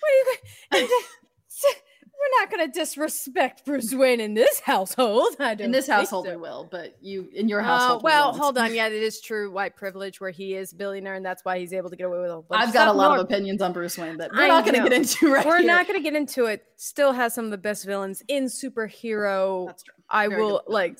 [0.00, 0.86] what are you?
[0.86, 0.88] uh,
[2.20, 5.36] We're not going to disrespect Bruce Wayne in this household.
[5.40, 6.32] I don't In this household so.
[6.32, 8.02] we will, but you in your Uh, household.
[8.02, 8.36] we well, won't.
[8.42, 8.74] hold on.
[8.74, 9.50] Yeah, it is true.
[9.50, 12.28] White privilege, where he is billionaire, and that's why he's able to get away with
[12.28, 14.42] a whole bunch I've got a lot No, of opinions on Bruce Wayne that we're
[14.42, 15.66] I not going to get into right We're here.
[15.66, 16.62] not going to get into it.
[16.76, 19.68] Still has some of the best villains in superhero.
[19.68, 19.94] That's true.
[20.10, 20.98] I Very will like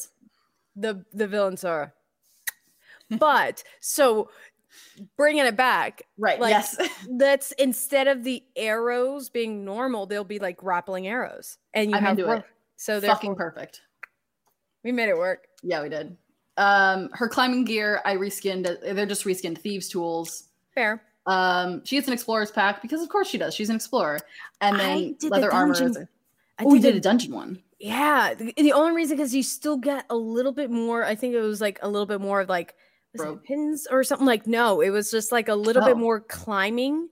[0.74, 1.92] the the villains are.
[3.10, 4.30] But so
[5.16, 6.40] bringing it back, right.
[6.40, 6.76] like, yes.
[7.16, 12.02] that's instead of the arrows being normal, they'll be like grappling arrows, and you I'm
[12.02, 12.44] have into ro- it.
[12.76, 13.82] so they're Fucking perfect.
[14.84, 15.46] we made it work.
[15.62, 16.16] Yeah, we did.
[16.56, 18.64] Um, her climbing gear, I reskinned.
[18.82, 20.48] They're just reskinned thieves tools.
[20.74, 21.02] Fair.
[21.26, 23.54] Um, she gets an explorer's pack because of course she does.
[23.54, 24.18] She's an explorer,
[24.60, 25.72] and then did the leather armor.
[25.72, 26.08] Is a,
[26.58, 27.62] I oh, we did did a dungeon one.
[27.78, 31.04] Yeah, the, the only reason because you still get a little bit more.
[31.04, 32.74] I think it was like a little bit more of like
[33.44, 34.26] pins or something.
[34.26, 35.98] Like no, it was just like a little bit Oh.
[35.98, 37.08] more climbing.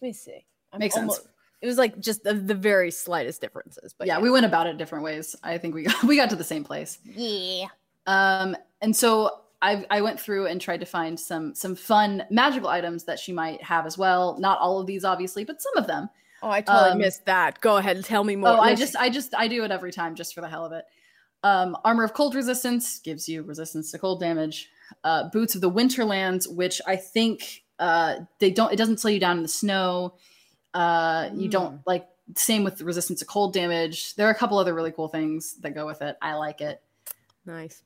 [0.00, 0.44] Let me see.
[0.72, 1.20] I'm Makes sense.
[1.60, 3.94] It was like just the, the very slightest differences.
[3.96, 5.36] But yeah, we went about it different ways.
[5.44, 6.98] I think we got, we got to the same place.
[7.04, 7.66] yeah.
[8.06, 12.68] Um, and so I I went through and tried to find some some fun magical
[12.68, 14.36] items that she might have as well.
[14.40, 16.08] Not all of these, obviously, but some of them.
[16.42, 17.60] Oh, I totally Um, missed that.
[17.60, 18.48] Go ahead and tell me more.
[18.48, 20.72] Oh, I just I just I do it every time just for the hell of
[20.72, 20.84] it.
[21.44, 24.68] Um, armor of cold resistance gives you resistance to cold damage.
[25.04, 28.72] Uh, boots of the winterlands, which I think uh, they don't.
[28.72, 30.14] It doesn't slow you down in the snow.
[30.74, 32.06] Uh, you don't like.
[32.34, 34.14] Same with the resistance to cold damage.
[34.14, 36.16] There are a couple other really cool things that go with it.
[36.22, 36.80] I like it.
[37.44, 37.82] Nice.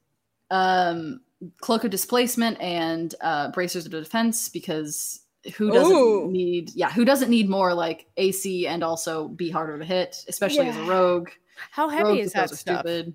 [0.50, 1.20] Um,
[1.61, 5.20] cloak of displacement and uh, bracers of defense because
[5.57, 6.30] who doesn't Ooh.
[6.30, 6.70] need?
[6.74, 10.76] Yeah, who doesn't need more like AC and also be harder to hit, especially as
[10.76, 11.30] a rogue.
[11.70, 12.80] How heavy Rogue is that stuff?
[12.80, 13.14] stupid.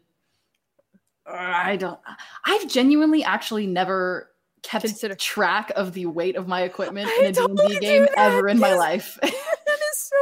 [1.26, 2.00] I don't.
[2.46, 4.30] I've genuinely actually never
[4.64, 8.48] kept Consider- track of the weight of my equipment I in a D&D game ever
[8.48, 9.18] in my life.
[9.22, 10.16] that is so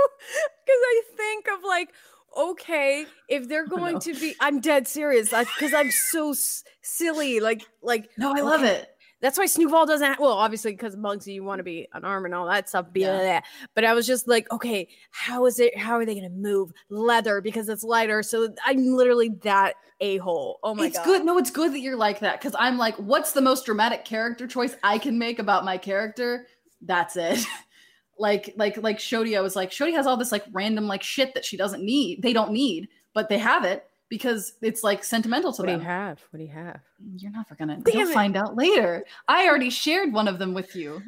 [0.65, 1.89] because I think of like,
[2.37, 3.99] okay, if they're oh, going no.
[3.99, 7.39] to be, I'm dead serious because I'm so s- silly.
[7.39, 8.89] Like, like no, I love it.
[9.21, 10.07] That's why Snowball doesn't.
[10.07, 12.91] Have, well, obviously because Muggsy, you want to be unarmed and all that stuff.
[12.91, 13.41] Be Yeah.
[13.75, 15.77] But I was just like, okay, how is it?
[15.77, 18.23] How are they going to move leather because it's lighter?
[18.23, 20.59] So I'm literally that a hole.
[20.63, 21.25] Oh my it's god, it's good.
[21.25, 24.47] No, it's good that you're like that because I'm like, what's the most dramatic character
[24.47, 26.47] choice I can make about my character?
[26.81, 27.45] That's it.
[28.17, 31.43] like, like, like Shodia was like, Shodia has all this like random like shit that
[31.43, 32.21] she doesn't need.
[32.21, 35.79] They don't need, but they have it because it's like sentimental to What do you
[35.79, 36.19] have?
[36.31, 36.81] What do you have?
[37.17, 37.77] You're never gonna.
[37.77, 38.13] Damn you'll it.
[38.13, 39.05] find out later.
[39.27, 41.01] I already shared one of them with you.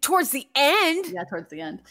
[0.00, 1.82] Towards the end, yeah, towards the end.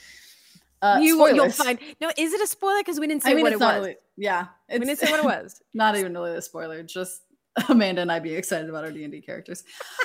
[0.82, 1.78] Uh, you you'll find.
[2.02, 2.80] No, is it a spoiler?
[2.80, 3.76] Because we didn't say I mean, what it was.
[3.76, 5.62] Really, yeah, We didn't say what it was.
[5.74, 6.82] not even really a spoiler.
[6.82, 7.22] Just
[7.70, 9.64] Amanda and I being excited about our D and D characters.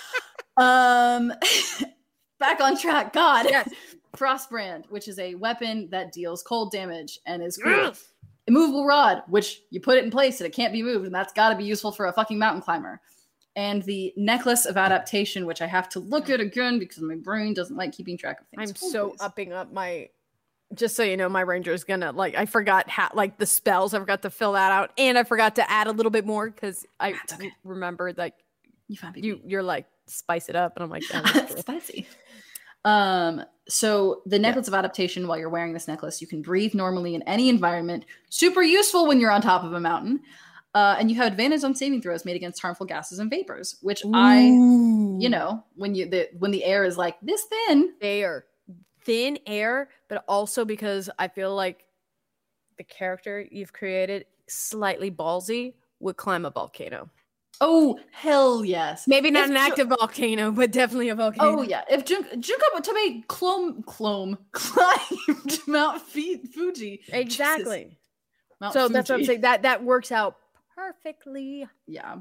[0.59, 1.33] um,
[2.39, 3.13] back on track.
[3.13, 3.71] God, Yes.
[4.17, 7.93] Frostbrand, which is a weapon that deals cold damage and is cool.
[8.47, 11.33] Immovable rod, which you put it in place and it can't be moved, and that's
[11.33, 13.01] got to be useful for a fucking mountain climber.
[13.57, 17.55] And the necklace of adaptation, which I have to look at again because my brain
[17.55, 18.71] doesn't like keeping track of things.
[18.71, 19.21] I'm so please.
[19.21, 20.11] upping up my.
[20.75, 22.35] Just so you know, my ranger is gonna like.
[22.35, 23.95] I forgot how like the spells.
[23.95, 26.51] I forgot to fill that out, and I forgot to add a little bit more
[26.51, 27.53] because I okay.
[27.65, 28.35] remembered like
[28.89, 32.07] You found you you're like spice it up, and I'm like, that's spicy.
[32.87, 37.17] Um, so the necklace of adaptation, while you're wearing this necklace, you can breathe normally
[37.17, 38.05] in any environment.
[38.31, 40.21] Super useful when you're on top of a mountain.
[40.73, 44.03] Uh, and you have advantage on saving throws made against harmful gases and vapors, which
[44.13, 48.45] I, you know, when you the when the air is like this thin, air,
[49.03, 51.87] thin air, but also because I feel like
[52.77, 57.09] the character you've created slightly ballsy would climb a volcano.
[57.61, 61.59] Oh hell yes, Maybe not If an Ju- active volcano, but definitely a volcano.
[61.59, 67.99] Oh yeah, if Jun- Junko Tome clone clone climbed Mount Fuji, exactly.
[68.61, 69.41] Mount So that's what I'm saying.
[69.43, 70.37] That that works out
[70.75, 71.67] perfectly.
[71.87, 72.17] Yeah.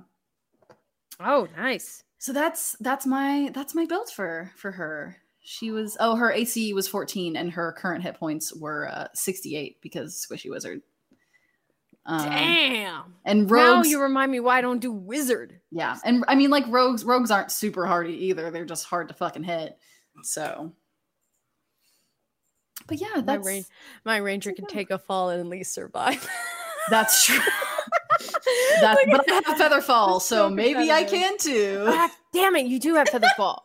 [1.19, 2.03] Oh, nice.
[2.17, 5.17] So that's that's my that's my build for for her.
[5.41, 9.81] She was oh her AC was 14 and her current hit points were uh, 68
[9.81, 10.81] because Squishy Wizard.
[12.07, 13.15] Um, Damn.
[13.25, 15.59] and Now you remind me why I don't do wizard.
[15.71, 18.51] yeah, and I mean like rogues rogues aren't super hardy either.
[18.51, 19.75] They're just hard to fucking hit.
[20.23, 20.71] So,
[22.87, 23.65] but yeah, My, ran-
[24.05, 26.27] my ranger can take a fall and at least survive.
[26.89, 27.39] that's true.
[28.79, 31.83] That's Like, but I have feather fall, so so maybe I can too.
[31.87, 33.63] Ah, damn it, you do have feather fall.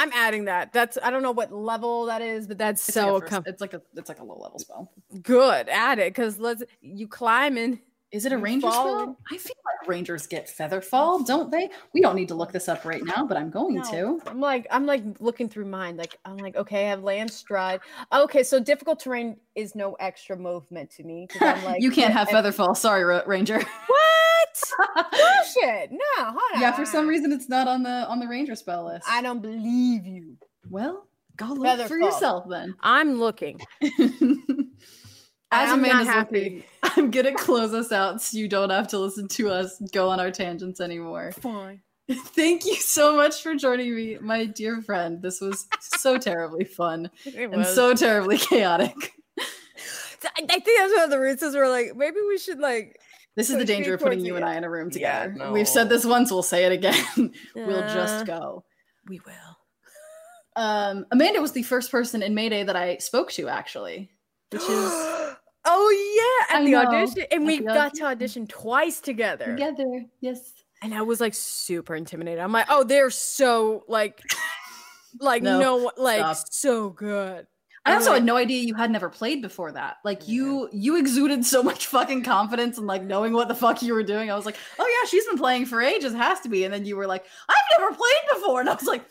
[0.00, 0.72] I'm adding that.
[0.72, 3.42] That's I don't know what level that is, but that's It's so like first- com-
[3.46, 4.90] it's like a it's like a low level spell.
[5.22, 5.68] good.
[5.68, 7.80] Add it because let's you climbing.
[8.12, 9.16] Is it a ranger spell?
[9.30, 11.70] I feel like rangers get feather fall, don't they?
[11.92, 14.20] We don't need to look this up right now, but I'm going to.
[14.26, 15.96] I'm like I'm like looking through mine.
[15.96, 17.80] Like I'm like okay, I have land stride.
[18.12, 21.28] Okay, so difficult terrain is no extra movement to me.
[21.40, 22.74] I'm like you can't have feather fall.
[22.74, 23.58] Sorry, ranger.
[23.58, 24.00] What?
[24.94, 25.90] Bullshit.
[25.92, 26.60] No, hold on.
[26.60, 29.06] yeah, for some reason it's not on the on the ranger spell list.
[29.08, 30.36] I don't believe you.
[30.68, 32.08] well, go look Feather for fall.
[32.08, 32.74] yourself then.
[32.80, 33.60] I'm looking.
[35.52, 36.42] As I'm not Amanda's happy.
[36.44, 36.62] looking,
[36.96, 40.20] I'm gonna close us out so you don't have to listen to us go on
[40.20, 41.32] our tangents anymore.
[41.32, 41.82] Fine.
[42.10, 45.20] Thank you so much for joining me, my dear friend.
[45.22, 48.94] This was so terribly fun and so terribly chaotic.
[50.22, 53.00] I I think that's one of the reasons we're like, maybe we should like
[53.40, 54.44] This is the danger of putting you and.
[54.44, 55.50] I in a room Yeah, together.
[55.52, 57.32] We've said this once, we'll say it again.
[57.56, 58.64] we'll Uh, just go.
[59.08, 59.56] we will.
[60.56, 64.10] Um, Amanda was the first person in Mayday that I spoke to, actually,
[64.50, 64.68] which is
[65.64, 68.06] oh yeah, at I the know, audition, and at we got to audition.
[68.06, 69.46] audition twice together.
[69.46, 70.04] together.
[70.20, 70.52] Yes.
[70.82, 72.40] And I was like super intimidated.
[72.40, 74.20] I'm like, oh, they're so like,
[75.20, 76.46] like No, no, like stop.
[76.50, 77.46] so good.
[77.86, 79.96] I also had um, no idea you had never played before that.
[80.04, 80.34] Like Yeah.
[80.34, 84.02] you, you exuded so much fucking confidence and like knowing what the fuck you were
[84.02, 84.30] doing.
[84.30, 86.64] I was like, oh yeah, she's been playing for ages, has to be.
[86.64, 89.04] And then you were like, I've never played before, and I was like,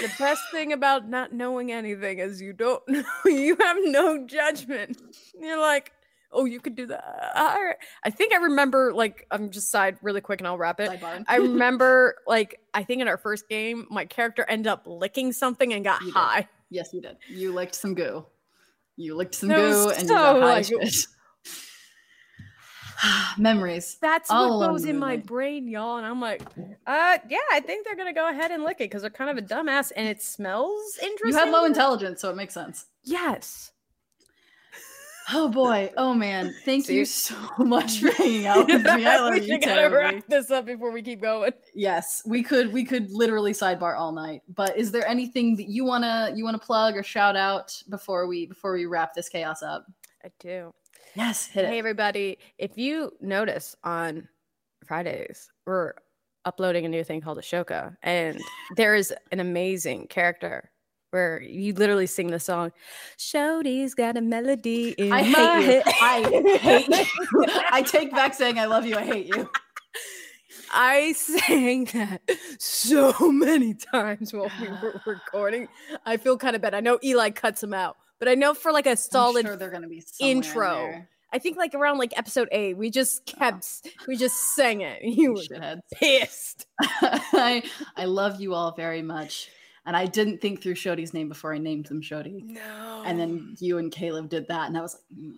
[0.00, 5.00] The best thing about not knowing anything is you don't know, you have no judgment.
[5.40, 5.92] You're like,
[6.32, 7.32] oh, you could do that.
[7.36, 7.76] All right.
[8.04, 10.90] I think I remember, like, I'm just side really quick and I'll wrap it.
[11.28, 15.72] I remember, like, I think in our first game, my character ended up licking something
[15.72, 16.48] and got You high.
[16.70, 17.16] Yes, you did.
[17.28, 18.26] You licked some goo.
[18.96, 20.92] You licked some That goo and so, you got high like-.
[23.38, 23.98] Memories.
[24.00, 25.98] That's All what goes in my brain, y'all.
[25.98, 26.42] And I'm like,
[26.86, 29.36] uh, yeah, I think they're gonna go ahead and lick it because they're kind of
[29.36, 31.38] a dumbass and it smells interesting.
[31.38, 32.86] You have low intelligence, so it makes sense.
[33.04, 33.72] Yes.
[35.32, 35.92] Oh boy.
[35.96, 36.54] Oh man.
[36.64, 39.06] Thank you so much for hanging out with me.
[39.06, 41.52] I love we you gotta wrap this up before we keep going.
[41.74, 44.42] Yes, we could we could literally sidebar all night.
[44.54, 48.46] But is there anything that you wanna you wanna plug or shout out before we
[48.46, 49.86] before we wrap this chaos up?
[50.24, 50.72] I do.
[51.14, 51.78] Yes, hit Hey it.
[51.78, 54.28] everybody, if you notice on
[54.84, 55.94] Fridays, we're
[56.44, 58.40] uploading a new thing called Ashoka, and
[58.76, 60.70] there is an amazing character
[61.10, 62.72] where you literally sing the song.
[63.18, 65.66] Shodi's got a melody in I my hate you.
[65.66, 66.88] head." I hate
[67.32, 67.46] you.
[67.70, 68.96] I take back saying I love you.
[68.96, 69.48] I hate you.
[70.72, 72.22] I sang that
[72.58, 75.68] so many times while we were recording.
[76.04, 76.74] I feel kind of bad.
[76.74, 79.70] I know Eli cuts them out, but I know for like a solid sure they're
[79.70, 81.04] gonna be intro.
[81.32, 83.90] I think like around like episode eight, we just kept oh.
[84.08, 85.02] we just sang it.
[85.02, 85.80] You you were shitheads.
[85.92, 86.66] pissed.
[86.80, 87.62] I
[87.96, 89.50] I love you all very much.
[89.86, 92.42] And I didn't think through Shodi's name before I named them Shodi.
[92.44, 93.04] No.
[93.06, 95.36] And then you and Caleb did that, and I was like,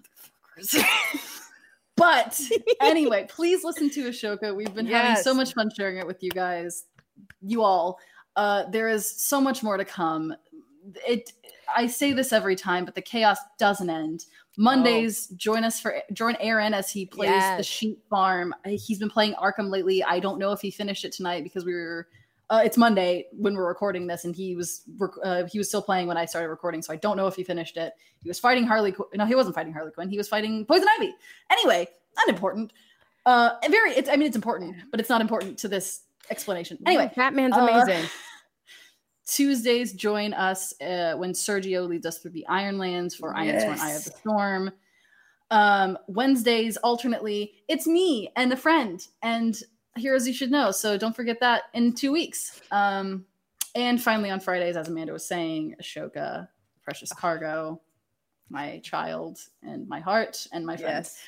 [0.59, 1.43] motherfuckers.
[1.97, 2.41] but
[2.81, 4.57] anyway, please listen to Ashoka.
[4.57, 6.85] We've been having so much fun sharing it with you guys,
[7.43, 7.99] you all.
[8.37, 10.35] Uh, there is so much more to come.
[11.07, 11.33] It.
[11.77, 14.25] I say this every time, but the chaos doesn't end.
[14.57, 18.55] Mondays, join us for join Aaron as he plays the sheep farm.
[18.65, 20.03] He's been playing Arkham lately.
[20.03, 22.09] I don't know if he finished it tonight because we were.
[22.51, 25.83] Uh, it's Monday when we're recording this, and he was rec- uh, he was still
[25.83, 27.93] playing when I started recording, so I don't know if he finished it.
[28.23, 28.93] He was fighting Harley.
[28.93, 30.09] Qu- no, he wasn't fighting Harley Quinn.
[30.09, 31.15] He was fighting Poison Ivy.
[31.51, 31.89] Anyway,
[32.27, 32.73] unimportant.
[33.27, 33.91] Uh, very.
[33.91, 34.09] It's.
[34.09, 36.79] I mean, it's important, but it's not important to this explanation.
[36.87, 38.09] Anyway, Batman's uh, amazing.
[39.27, 43.93] Tuesdays, join us uh, when Sergio leads us through the Ironlands for Iron Storm, Eye
[43.93, 44.73] of the Storm.
[45.51, 49.61] Um, Wednesdays, alternately, it's me and a friend, and
[49.99, 50.71] Heroes You Should Know.
[50.71, 52.61] So don't forget that in two weeks.
[52.71, 53.25] Um,
[53.75, 56.49] and finally, on Fridays, as Amanda was saying, Ashoka,
[56.83, 57.81] Precious Cargo,
[58.51, 61.15] my child, and my heart, and my friends.
[61.17, 61.25] Yes.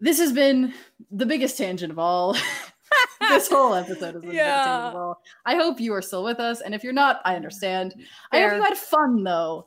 [0.00, 0.74] This has been
[1.10, 2.36] the biggest tangent of all.
[3.20, 4.64] this whole episode has been the biggest Yeah.
[4.64, 5.22] tangent of all.
[5.46, 7.94] I hope you are still with us, and if you're not, I understand.
[8.32, 9.66] I hope you had fun though,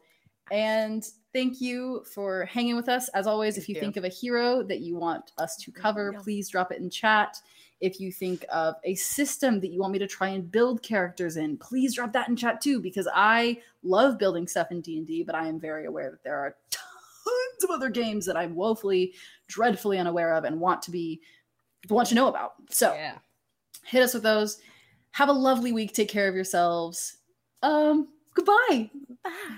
[0.51, 3.07] and thank you for hanging with us.
[3.09, 3.81] As always, if you you.
[3.81, 6.19] think of a hero that you want us to cover, Yeah.
[6.21, 7.37] please drop it in chat.
[7.81, 11.35] If you think of a system that you want me to try and build characters
[11.35, 15.07] in, please drop that in chat too, because I love building stuff in D and
[15.07, 18.55] D, but I am very aware that there are tons of other games that I'm
[18.55, 19.13] woefully,
[19.47, 21.21] dreadfully unaware of and want to be
[21.89, 22.53] want to know about.
[22.69, 23.17] So Yeah.
[23.83, 24.59] hit us with those.
[25.11, 25.93] Have a lovely week.
[25.93, 27.17] Take care of yourselves.
[27.63, 28.91] Um, goodbye.
[29.23, 29.57] Bye.